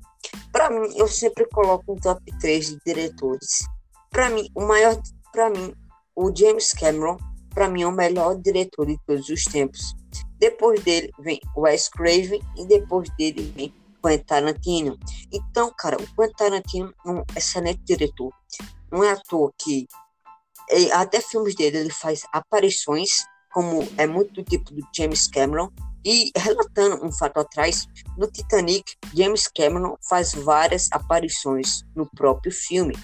Para 0.53 0.71
mim, 0.71 0.93
eu 0.97 1.09
sempre 1.09 1.47
coloco 1.49 1.93
um 1.93 1.97
top 1.97 2.23
3 2.39 2.67
de 2.67 2.79
diretores 2.87 3.67
Para 4.11 4.31
mim, 4.31 4.49
o 4.55 4.63
maior, 4.63 4.97
para 5.33 5.51
mim, 5.51 5.75
o 6.15 6.35
James 6.35 6.73
Cameron, 6.73 7.17
para 7.51 7.69
mim 7.69 7.83
é 7.83 7.87
o 7.87 7.93
melhor 7.93 8.37
diretor 8.37 8.87
de 8.87 8.99
todos 9.07 9.29
os 9.29 9.45
tempos. 9.45 9.95
Depois 10.39 10.83
dele 10.83 11.11
vem 11.21 11.41
Wes 11.57 11.89
Craven 11.89 12.41
e 12.57 12.67
depois 12.67 13.09
dele 13.17 13.53
vem 13.57 13.75
Quentin 14.03 14.25
Tarantino. 14.25 14.99
Então, 15.33 15.73
cara, 15.77 15.97
o 15.97 16.17
Quentin 16.17 16.35
Tarantino 16.37 16.95
é 17.07 17.11
um 17.11 17.23
excelente 17.37 17.81
diretor. 17.85 18.33
Não 18.91 19.03
é 19.05 19.13
à 19.13 19.17
toa 19.17 19.53
que 19.59 19.87
até 20.93 21.21
filmes 21.21 21.55
dele 21.55 21.79
ele 21.79 21.93
faz 21.93 22.25
aparições, 22.33 23.25
como 23.53 23.87
é 23.97 24.07
muito 24.07 24.33
do 24.33 24.43
tipo 24.43 24.73
do 24.75 24.83
James 24.95 25.29
Cameron. 25.29 25.71
E 26.05 26.31
relatando 26.37 27.05
um 27.05 27.12
fato 27.12 27.41
atrás, 27.41 27.87
no 28.19 28.27
Titanic, 28.27 28.97
James 29.15 29.49
Cameron 29.49 29.97
faz 30.09 30.35
várias 30.35 30.88
aparições 30.93 31.85
no 31.95 32.07
próprio 32.07 32.53
filme. 32.53 32.95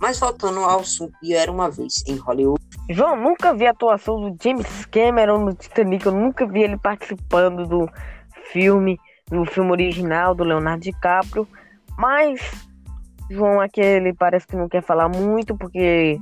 Mas 0.00 0.18
voltando 0.18 0.60
ao 0.60 0.80
assunto 0.80 1.12
de 1.22 1.34
Era 1.34 1.50
Uma 1.50 1.70
Vez 1.70 2.04
em 2.06 2.16
Hollywood. 2.16 2.62
João, 2.90 3.16
nunca 3.16 3.54
vi 3.54 3.66
a 3.66 3.70
atuação 3.70 4.20
do 4.20 4.36
James 4.42 4.86
Cameron 4.86 5.44
no 5.44 5.54
Titanic, 5.54 6.06
eu 6.06 6.12
nunca 6.12 6.46
vi 6.46 6.62
ele 6.62 6.76
participando 6.76 7.66
do 7.66 7.88
filme, 8.52 8.98
do 9.28 9.44
filme 9.44 9.72
original 9.72 10.34
do 10.34 10.44
Leonardo 10.44 10.82
DiCaprio, 10.82 11.48
mas 11.98 12.40
João 13.30 13.60
aqui 13.60 13.80
ele 13.80 14.14
parece 14.14 14.46
que 14.46 14.56
não 14.56 14.68
quer 14.68 14.82
falar 14.82 15.08
muito 15.08 15.56
porque 15.56 16.18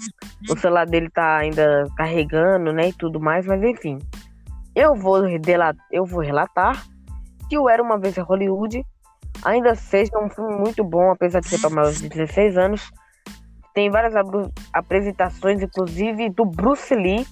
o 0.48 0.58
celular 0.58 0.86
dele 0.86 1.10
tá 1.10 1.36
ainda 1.36 1.86
carregando, 1.96 2.72
né, 2.72 2.88
e 2.88 2.92
tudo 2.92 3.20
mais, 3.20 3.46
mas 3.46 3.62
enfim. 3.62 3.98
Eu 4.74 4.94
vou, 4.94 5.18
eu 5.90 6.04
vou 6.04 6.20
relatar 6.20 6.84
que 7.48 7.56
o 7.56 7.68
Era 7.68 7.82
Uma 7.82 7.98
Vez 7.98 8.16
em 8.16 8.22
Hollywood 8.22 8.84
ainda 9.44 9.74
seja 9.74 10.18
um 10.18 10.28
filme 10.28 10.56
muito 10.56 10.82
bom, 10.82 11.10
apesar 11.10 11.40
de 11.40 11.48
ser 11.48 11.60
para 11.60 11.70
maiores 11.70 12.00
de 12.00 12.08
16 12.08 12.56
anos. 12.56 12.90
Tem 13.72 13.90
várias 13.90 14.14
apresentações, 14.72 15.62
inclusive 15.62 16.30
do 16.30 16.44
Bruce 16.44 16.94
Lee 16.94 17.26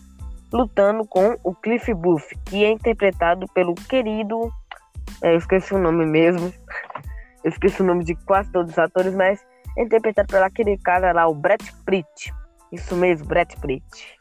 lutando 0.53 1.07
com 1.07 1.37
o 1.43 1.55
Cliff 1.55 1.93
Booth, 1.95 2.29
que 2.45 2.65
é 2.65 2.71
interpretado 2.71 3.47
pelo 3.55 3.75
querido. 3.75 4.53
É, 5.23 5.33
eu 5.33 5.39
esqueci 5.39 5.75
o 5.75 5.79
nome 5.79 6.05
mesmo. 6.05 6.53
Eu 7.45 7.49
esqueci 7.51 7.83
o 7.83 7.85
nome 7.85 8.05
de 8.05 8.15
quase 8.15 8.53
todos 8.53 8.71
os 8.71 8.79
atores, 8.79 9.13
mas 9.15 9.45
é 9.77 9.83
interpretado 9.83 10.29
pelo 10.29 10.45
aquele 10.45 10.79
cara 10.79 11.11
lá, 11.11 11.27
o 11.27 11.35
Brett 11.35 11.75
Pitt. 11.85 12.33
Isso 12.71 12.95
mesmo, 12.95 13.27
Brett 13.27 13.61
Pitt. 13.61 14.17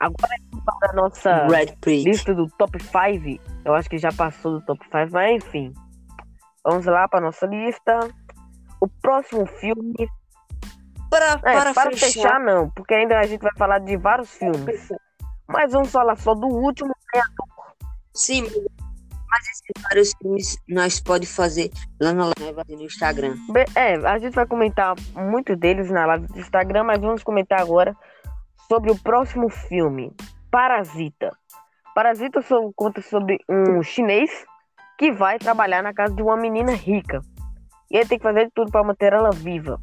Agora 0.00 0.34
para 0.80 0.90
a 0.90 0.92
nossa 0.94 1.46
lista 1.86 2.34
do 2.34 2.48
top 2.56 2.82
5. 2.82 3.42
Eu 3.64 3.74
acho 3.74 3.88
que 3.88 3.98
já 3.98 4.10
passou 4.10 4.58
do 4.58 4.64
top 4.64 4.82
5, 4.84 5.08
mas 5.12 5.44
enfim. 5.44 5.74
Vamos 6.64 6.86
lá 6.86 7.06
para 7.06 7.20
nossa 7.20 7.46
lista. 7.46 8.00
O 8.80 8.88
próximo 8.88 9.44
filme. 9.46 10.08
Para, 11.10 11.32
é, 11.32 11.38
para, 11.38 11.74
para 11.74 11.90
fechar. 11.90 12.06
fechar. 12.06 12.40
não, 12.40 12.70
porque 12.70 12.94
ainda 12.94 13.18
a 13.18 13.26
gente 13.26 13.42
vai 13.42 13.52
falar 13.58 13.78
de 13.80 13.96
vários 13.98 14.30
filmes. 14.30 14.88
Mas 15.46 15.72
vamos 15.72 15.90
falar 15.90 16.16
só 16.16 16.34
do 16.34 16.46
último 16.46 16.94
Sim, 18.14 18.42
mas 18.42 19.48
esses 19.48 19.82
vários 19.82 20.12
filmes 20.20 20.56
nós 20.68 21.00
pode 21.00 21.26
fazer 21.26 21.70
lá 22.00 22.12
na 22.12 22.24
live 22.38 22.76
no 22.76 22.82
Instagram. 22.82 23.36
É, 23.74 23.94
a 23.94 24.18
gente 24.18 24.34
vai 24.34 24.46
comentar 24.46 24.94
muito 25.14 25.54
deles 25.56 25.90
na 25.90 26.06
live 26.06 26.26
do 26.26 26.38
Instagram, 26.38 26.84
mas 26.84 27.00
vamos 27.00 27.22
comentar 27.22 27.60
agora 27.60 27.96
sobre 28.70 28.92
o 28.92 28.98
próximo 29.00 29.48
filme, 29.48 30.14
Parasita. 30.48 31.36
Parasita 31.92 32.40
conta 32.76 33.02
sobre 33.02 33.40
um 33.48 33.82
chinês 33.82 34.30
que 34.96 35.10
vai 35.10 35.40
trabalhar 35.40 35.82
na 35.82 35.92
casa 35.92 36.14
de 36.14 36.22
uma 36.22 36.36
menina 36.36 36.70
rica. 36.70 37.20
E 37.90 37.96
ele 37.96 38.06
tem 38.06 38.16
que 38.16 38.22
fazer 38.22 38.44
de 38.44 38.52
tudo 38.54 38.70
para 38.70 38.86
manter 38.86 39.12
ela 39.12 39.30
viva. 39.30 39.80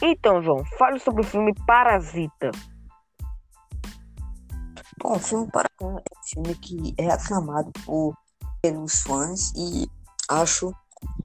Então, 0.00 0.42
João, 0.42 0.64
fale 0.78 0.98
sobre 0.98 1.20
o 1.20 1.26
filme 1.26 1.52
Parasita. 1.66 2.50
Bom, 4.98 5.16
o 5.16 5.18
filme 5.18 5.50
Parasita 5.52 5.84
é 5.84 5.84
um 5.84 6.00
filme 6.24 6.54
que 6.54 6.94
é 6.96 7.12
aclamado 7.12 7.70
por, 7.84 8.14
pelos 8.62 9.02
fãs 9.02 9.52
e 9.54 9.86
acho 10.30 10.72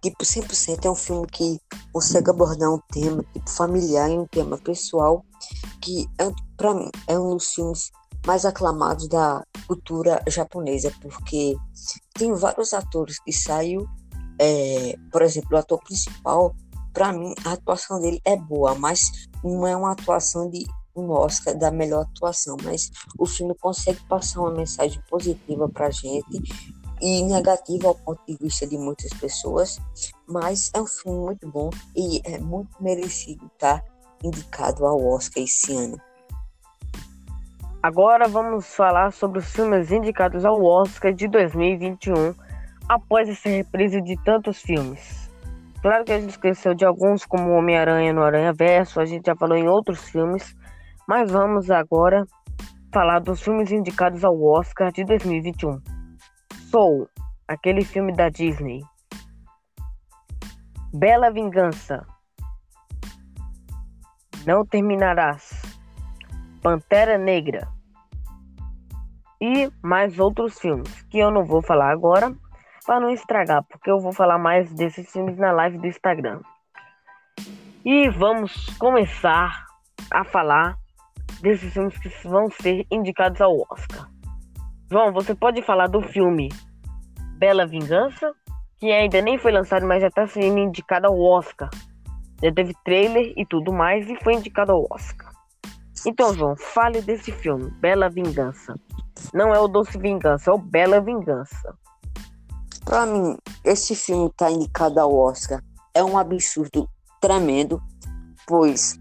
tipo 0.01 0.23
100% 0.23 0.85
é 0.85 0.89
um 0.89 0.95
filme 0.95 1.27
que 1.27 1.59
consegue 1.91 2.29
abordar 2.29 2.71
um 2.71 2.79
tema 2.91 3.23
tipo 3.33 3.49
familiar 3.49 4.09
e 4.09 4.17
um 4.17 4.27
tema 4.27 4.57
pessoal 4.57 5.25
que 5.81 6.07
é, 6.19 6.31
para 6.57 6.73
mim 6.73 6.89
é 7.07 7.17
um 7.17 7.35
dos 7.35 7.53
filmes 7.53 7.91
mais 8.25 8.45
aclamados 8.45 9.07
da 9.07 9.43
cultura 9.67 10.21
japonesa 10.27 10.93
porque 11.01 11.55
tem 12.13 12.33
vários 12.33 12.73
atores 12.73 13.19
que 13.19 13.31
saiu 13.31 13.87
é, 14.39 14.95
por 15.11 15.21
exemplo 15.21 15.49
o 15.53 15.57
ator 15.57 15.79
principal 15.83 16.55
para 16.93 17.11
mim 17.13 17.33
a 17.45 17.53
atuação 17.53 17.99
dele 17.99 18.21
é 18.25 18.35
boa 18.35 18.75
mas 18.75 19.27
não 19.43 19.65
é 19.65 19.75
uma 19.75 19.91
atuação 19.91 20.49
de 20.49 20.65
um 20.95 21.09
Oscar 21.11 21.57
da 21.57 21.71
melhor 21.71 22.03
atuação 22.03 22.55
mas 22.63 22.89
o 23.17 23.25
filme 23.25 23.53
consegue 23.59 23.99
passar 24.07 24.39
uma 24.41 24.51
mensagem 24.51 25.01
positiva 25.09 25.67
para 25.69 25.91
gente 25.91 26.41
e 27.01 27.23
negativo 27.23 27.87
ao 27.87 27.95
ponto 27.95 28.21
de 28.27 28.37
vista 28.37 28.65
de 28.65 28.77
muitas 28.77 29.11
pessoas, 29.13 29.79
mas 30.27 30.71
é 30.73 30.81
um 30.81 30.85
filme 30.85 31.19
muito 31.19 31.49
bom 31.49 31.69
e 31.95 32.21
é 32.23 32.39
muito 32.39 32.71
merecido 32.81 33.45
estar 33.47 33.83
indicado 34.23 34.85
ao 34.85 35.03
Oscar 35.05 35.43
esse 35.43 35.75
ano. 35.75 35.99
Agora 37.83 38.27
vamos 38.27 38.73
falar 38.73 39.11
sobre 39.11 39.39
os 39.39 39.45
filmes 39.45 39.91
indicados 39.91 40.43
ao 40.43 40.63
Oscar 40.63 41.13
de 41.13 41.27
2021 41.27 42.33
após 42.89 43.29
essa 43.29 43.49
reprise 43.49 44.01
de 44.01 44.15
tantos 44.23 44.61
filmes. 44.61 45.29
Claro 45.81 46.03
que 46.03 46.11
a 46.11 46.19
gente 46.19 46.31
esqueceu 46.31 46.73
de 46.73 46.83
alguns, 46.83 47.25
como 47.25 47.51
Homem-Aranha 47.51 48.11
no 48.11 48.23
Aranha 48.23 48.51
Verso, 48.53 48.99
a 48.99 49.05
gente 49.05 49.27
já 49.27 49.35
falou 49.35 49.55
em 49.55 49.67
outros 49.67 50.09
filmes, 50.09 50.55
mas 51.07 51.29
vamos 51.29 51.69
agora 51.69 52.25
falar 52.91 53.19
dos 53.19 53.41
filmes 53.41 53.71
indicados 53.71 54.23
ao 54.23 54.41
Oscar 54.41 54.91
de 54.91 55.05
2021. 55.05 55.94
Soul, 56.71 57.07
aquele 57.47 57.85
filme 57.85 58.11
da 58.11 58.29
Disney. 58.29 58.83
Bela 60.93 61.31
Vingança. 61.31 62.05
Não 64.45 64.65
Terminarás. 64.65 65.61
Pantera 66.61 67.17
Negra. 67.17 67.67
E 69.39 69.71
mais 69.83 70.17
outros 70.17 70.59
filmes 70.59 71.03
que 71.03 71.19
eu 71.19 71.29
não 71.29 71.45
vou 71.45 71.61
falar 71.61 71.91
agora 71.91 72.35
para 72.85 72.99
não 72.99 73.09
estragar, 73.11 73.63
porque 73.63 73.89
eu 73.89 73.99
vou 73.99 74.11
falar 74.11 74.37
mais 74.37 74.73
desses 74.73 75.11
filmes 75.11 75.37
na 75.37 75.51
live 75.51 75.77
do 75.77 75.87
Instagram. 75.87 76.41
E 77.83 78.09
vamos 78.09 78.75
começar 78.77 79.65
a 80.11 80.23
falar 80.23 80.77
desses 81.41 81.71
filmes 81.73 81.97
que 81.99 82.09
vão 82.27 82.49
ser 82.49 82.85
indicados 82.89 83.39
ao 83.39 83.55
Oscar. 83.69 84.14
João, 84.89 85.11
você 85.11 85.33
pode 85.33 85.61
falar 85.63 85.87
do 85.87 86.01
filme 86.01 86.49
Bela 87.37 87.65
Vingança, 87.65 88.33
que 88.77 88.91
ainda 88.91 89.21
nem 89.21 89.37
foi 89.37 89.51
lançado, 89.51 89.85
mas 89.85 90.01
já 90.01 90.07
está 90.07 90.27
sendo 90.27 90.59
indicado 90.59 91.07
ao 91.07 91.19
Oscar. 91.19 91.69
Já 92.43 92.53
teve 92.53 92.73
trailer 92.83 93.33
e 93.35 93.45
tudo 93.45 93.73
mais 93.73 94.07
e 94.09 94.15
foi 94.23 94.35
indicado 94.35 94.71
ao 94.71 94.85
Oscar. 94.91 95.31
Então, 96.05 96.33
João, 96.35 96.55
fale 96.55 97.01
desse 97.01 97.31
filme, 97.31 97.71
Bela 97.79 98.09
Vingança. 98.09 98.75
Não 99.33 99.55
é 99.55 99.59
o 99.59 99.67
Doce 99.67 99.97
Vingança, 99.97 100.51
é 100.51 100.53
o 100.53 100.57
Bela 100.57 101.01
Vingança. 101.01 101.75
Para 102.83 103.07
mim, 103.07 103.35
esse 103.63 103.95
filme 103.95 104.31
tá 104.37 104.51
indicado 104.51 104.99
ao 104.99 105.15
Oscar. 105.15 105.63
É 105.95 106.03
um 106.03 106.15
absurdo 106.15 106.87
tremendo, 107.19 107.81
pois 108.45 108.99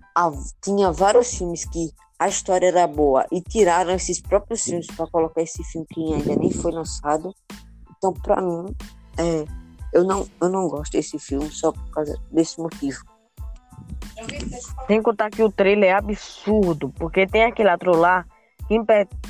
tinha 0.62 0.90
vários 0.90 1.36
filmes 1.36 1.66
que 1.66 1.90
a 2.18 2.28
história 2.28 2.68
era 2.68 2.86
boa 2.86 3.26
e 3.30 3.40
tiraram 3.40 3.92
esses 3.92 4.20
próprios 4.20 4.64
filmes 4.64 4.86
para 4.86 5.06
colocar 5.06 5.42
esse 5.42 5.62
filme 5.64 5.86
que 5.88 6.14
ainda 6.14 6.36
nem 6.36 6.50
foi 6.50 6.72
lançado. 6.72 7.34
Então, 7.96 8.12
para 8.12 8.40
mim, 8.40 8.74
é, 9.18 9.44
eu, 9.92 10.04
não, 10.04 10.26
eu 10.40 10.48
não 10.48 10.68
gosto 10.68 10.92
desse 10.92 11.18
filme 11.18 11.50
só 11.50 11.72
por 11.72 11.90
causa 11.90 12.18
desse 12.30 12.60
motivo. 12.60 13.04
Sem 14.86 15.02
contar 15.02 15.30
que 15.30 15.42
o 15.42 15.50
trailer 15.50 15.90
é 15.90 15.92
absurdo, 15.92 16.92
porque 16.96 17.26
tem 17.26 17.44
aquele 17.44 17.68
ator 17.68 17.96
lá 17.96 18.24
que 18.68 18.78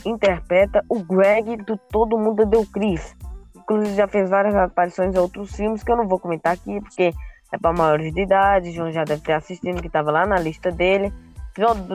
interpreta 0.05 0.85
o 0.89 1.03
Greg 1.03 1.57
do 1.59 1.77
Todo 1.91 2.19
Mundo 2.19 2.47
Deu 2.47 2.67
Chris. 2.67 3.15
Inclusive 3.57 3.97
já 3.97 4.07
fez 4.07 4.29
várias 4.29 4.55
aparições 4.55 5.15
em 5.15 5.19
outros 5.19 5.55
filmes 5.55 5.83
que 5.83 5.91
eu 5.91 5.97
não 5.97 6.07
vou 6.07 6.19
comentar 6.19 6.53
aqui, 6.53 6.81
porque 6.81 7.13
é 7.53 7.59
para 7.59 7.73
maiores 7.73 8.13
de 8.13 8.21
idade. 8.21 8.73
João 8.73 8.93
já 8.93 9.05
deve 9.05 9.23
ter 9.23 9.33
assistido, 9.33 9.81
que 9.81 9.87
estava 9.87 10.11
lá 10.11 10.27
na 10.27 10.39
lista 10.39 10.71
dele. 10.71 11.13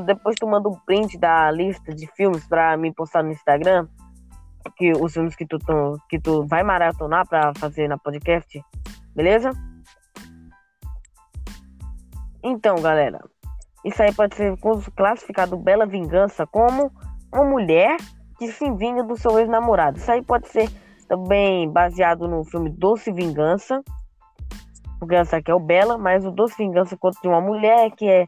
Depois 0.05 0.35
tu 0.39 0.47
manda 0.47 0.69
um 0.69 0.79
print 0.85 1.17
da 1.17 1.51
lista 1.51 1.93
de 1.93 2.07
filmes 2.15 2.45
para 2.47 2.77
me 2.77 2.93
postar 2.93 3.23
no 3.23 3.31
Instagram 3.31 3.87
que 4.77 4.91
os 4.93 5.13
filmes 5.13 5.35
que 5.35 5.45
tu, 5.45 5.57
que 6.09 6.19
tu 6.19 6.45
vai 6.45 6.63
maratonar 6.63 7.27
para 7.27 7.53
fazer 7.55 7.87
na 7.87 7.97
podcast, 7.97 8.61
beleza? 9.15 9.51
Então, 12.43 12.75
galera, 12.75 13.19
isso 13.83 14.01
aí 14.01 14.13
pode 14.13 14.35
ser 14.35 14.55
classificado 14.95 15.57
Bela 15.57 15.85
Vingança 15.85 16.47
como 16.47 16.91
uma 17.33 17.43
mulher 17.43 17.97
que 18.37 18.49
se 18.51 18.71
vinga 18.71 19.03
do 19.03 19.17
seu 19.17 19.37
ex-namorado. 19.39 19.97
Isso 19.97 20.11
aí 20.11 20.21
pode 20.21 20.47
ser 20.47 20.69
também 21.07 21.69
baseado 21.69 22.27
no 22.27 22.45
filme 22.45 22.69
Doce 22.69 23.11
Vingança, 23.11 23.83
essa 25.11 25.37
aqui 25.37 25.49
é 25.49 25.55
o 25.55 25.59
Bela, 25.59 25.97
mas 25.97 26.25
o 26.25 26.31
Doce 26.31 26.57
Vingança 26.57 26.97
conta 26.97 27.17
de 27.21 27.27
uma 27.27 27.41
mulher 27.41 27.91
que 27.91 28.07
é 28.07 28.27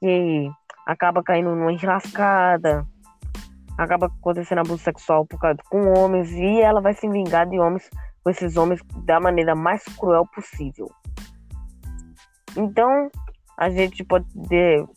que 0.00 0.50
acaba 0.86 1.22
caindo 1.22 1.54
numa 1.54 1.72
enrascada, 1.72 2.86
acaba 3.78 4.06
acontecendo 4.06 4.60
abuso 4.60 4.78
sexual 4.78 5.26
por 5.26 5.38
causa 5.38 5.58
com 5.70 5.92
homens. 5.92 6.30
E 6.32 6.60
ela 6.60 6.80
vai 6.80 6.94
se 6.94 7.08
vingar 7.08 7.48
de 7.48 7.58
homens 7.58 7.88
com 8.22 8.30
esses 8.30 8.56
homens 8.56 8.80
da 9.04 9.20
maneira 9.20 9.54
mais 9.54 9.84
cruel 9.96 10.26
possível. 10.34 10.90
Então, 12.56 13.10
a 13.56 13.70
gente 13.70 14.04
pode 14.04 14.26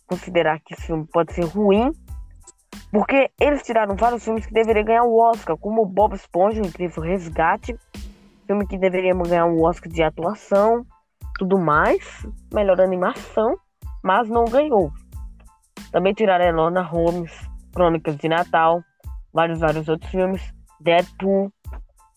considerar 0.07 0.59
que 0.59 0.73
esse 0.73 0.83
filme 0.83 1.05
pode 1.11 1.33
ser 1.33 1.45
ruim, 1.45 1.91
porque 2.91 3.29
eles 3.39 3.61
tiraram 3.63 3.95
vários 3.95 4.23
filmes 4.23 4.45
que 4.45 4.53
deveriam 4.53 4.85
ganhar 4.85 5.03
o 5.03 5.17
Oscar, 5.17 5.57
como 5.57 5.85
Bob 5.85 6.15
Esponja, 6.15 6.61
o 6.61 6.65
Incrível 6.65 7.03
Resgate, 7.03 7.77
filme 8.47 8.67
que 8.67 8.77
deveria 8.77 9.13
ganhar 9.13 9.45
o 9.45 9.63
Oscar 9.63 9.91
de 9.91 10.01
atuação, 10.01 10.85
tudo 11.37 11.57
mais, 11.57 12.25
melhor 12.53 12.79
animação, 12.81 13.57
mas 14.03 14.27
não 14.29 14.45
ganhou. 14.45 14.91
Também 15.91 16.13
tiraram 16.13 16.45
Elona 16.45 16.81
Holmes, 16.81 17.31
Crônicas 17.73 18.17
de 18.17 18.27
Natal, 18.27 18.83
vários, 19.33 19.59
vários 19.59 19.87
outros 19.87 20.11
filmes, 20.11 20.41
Deadpool. 20.79 21.51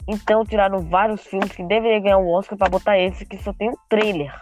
Então 0.08 0.44
tiraram 0.44 0.80
vários 0.80 1.24
filmes 1.24 1.52
que 1.52 1.64
deveriam 1.64 2.02
ganhar 2.02 2.18
o 2.18 2.28
Oscar 2.28 2.58
para 2.58 2.68
botar 2.68 2.98
esse 2.98 3.24
que 3.24 3.38
só 3.38 3.52
tem 3.52 3.70
um 3.70 3.76
trailer. 3.88 4.34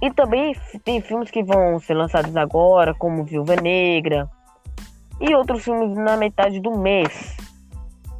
E 0.00 0.10
também 0.12 0.54
tem 0.84 1.00
filmes 1.00 1.30
que 1.30 1.42
vão 1.42 1.78
ser 1.80 1.94
lançados 1.94 2.36
agora, 2.36 2.94
como 2.94 3.24
Viúva 3.24 3.56
Negra, 3.56 4.28
e 5.20 5.34
outros 5.34 5.64
filmes 5.64 5.96
na 5.96 6.16
metade 6.16 6.60
do 6.60 6.78
mês. 6.78 7.36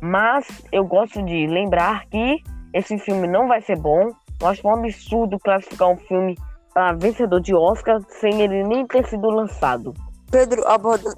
Mas 0.00 0.46
eu 0.72 0.84
gosto 0.84 1.22
de 1.22 1.46
lembrar 1.46 2.06
que 2.06 2.42
esse 2.72 2.98
filme 2.98 3.28
não 3.28 3.46
vai 3.46 3.60
ser 3.60 3.78
bom. 3.78 4.10
Eu 4.40 4.46
acho 4.46 4.66
um 4.66 4.74
absurdo 4.74 5.38
classificar 5.38 5.88
um 5.88 5.96
filme 5.96 6.36
para 6.72 6.92
vencedor 6.92 7.40
de 7.40 7.54
Oscar 7.54 8.00
sem 8.20 8.42
ele 8.42 8.64
nem 8.64 8.86
ter 8.86 9.06
sido 9.08 9.28
lançado. 9.28 9.94
Pedro, 10.30 10.66
aborda. 10.66 11.14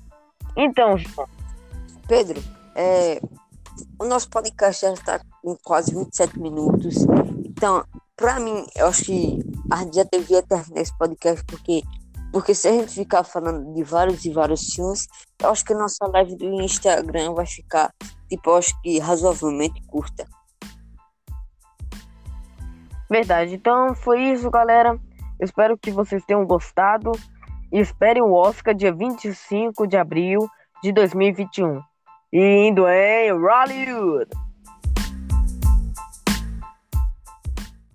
Então, 0.56 0.96
Pedro, 2.06 2.42
é, 2.74 3.20
o 3.98 4.04
nosso 4.04 4.28
podcast 4.30 4.82
já 4.82 4.92
está 4.92 5.20
com 5.42 5.56
quase 5.62 5.94
27 5.94 6.38
minutos. 6.38 6.96
Então, 7.44 7.84
para 8.16 8.38
mim, 8.38 8.66
eu 8.76 8.86
acho 8.86 9.04
que 9.04 9.38
a 9.70 9.76
gente 9.76 9.96
já 9.96 10.04
devia 10.04 10.42
terminar 10.42 10.80
esse 10.80 10.96
podcast 10.96 11.44
porque 11.44 11.82
porque 12.32 12.54
se 12.54 12.68
a 12.68 12.72
gente 12.72 12.94
ficar 12.94 13.24
falando 13.24 13.74
de 13.74 13.82
vários 13.82 14.24
e 14.24 14.30
vários 14.30 14.72
filmes, 14.72 15.08
eu 15.42 15.50
acho 15.50 15.64
que 15.64 15.72
a 15.72 15.78
nossa 15.78 16.06
live 16.06 16.36
do 16.36 16.62
Instagram 16.62 17.34
vai 17.34 17.44
ficar, 17.44 17.92
tipo, 18.28 18.50
eu 18.50 18.56
acho 18.56 18.80
que 18.82 19.00
razoavelmente 19.00 19.82
curta. 19.88 20.28
Verdade. 23.10 23.54
Então 23.54 23.94
foi 23.96 24.22
isso, 24.32 24.48
galera. 24.48 24.96
Espero 25.40 25.76
que 25.76 25.90
vocês 25.90 26.24
tenham 26.24 26.46
gostado. 26.46 27.12
E 27.72 27.78
esperem 27.78 28.22
o 28.22 28.32
Oscar 28.32 28.74
dia 28.74 28.92
25 28.92 29.86
de 29.86 29.96
abril 29.96 30.48
de 30.82 30.92
2021. 30.92 31.80
Indo 32.32 32.88
em 32.88 33.30
Hollywood! 33.32 34.49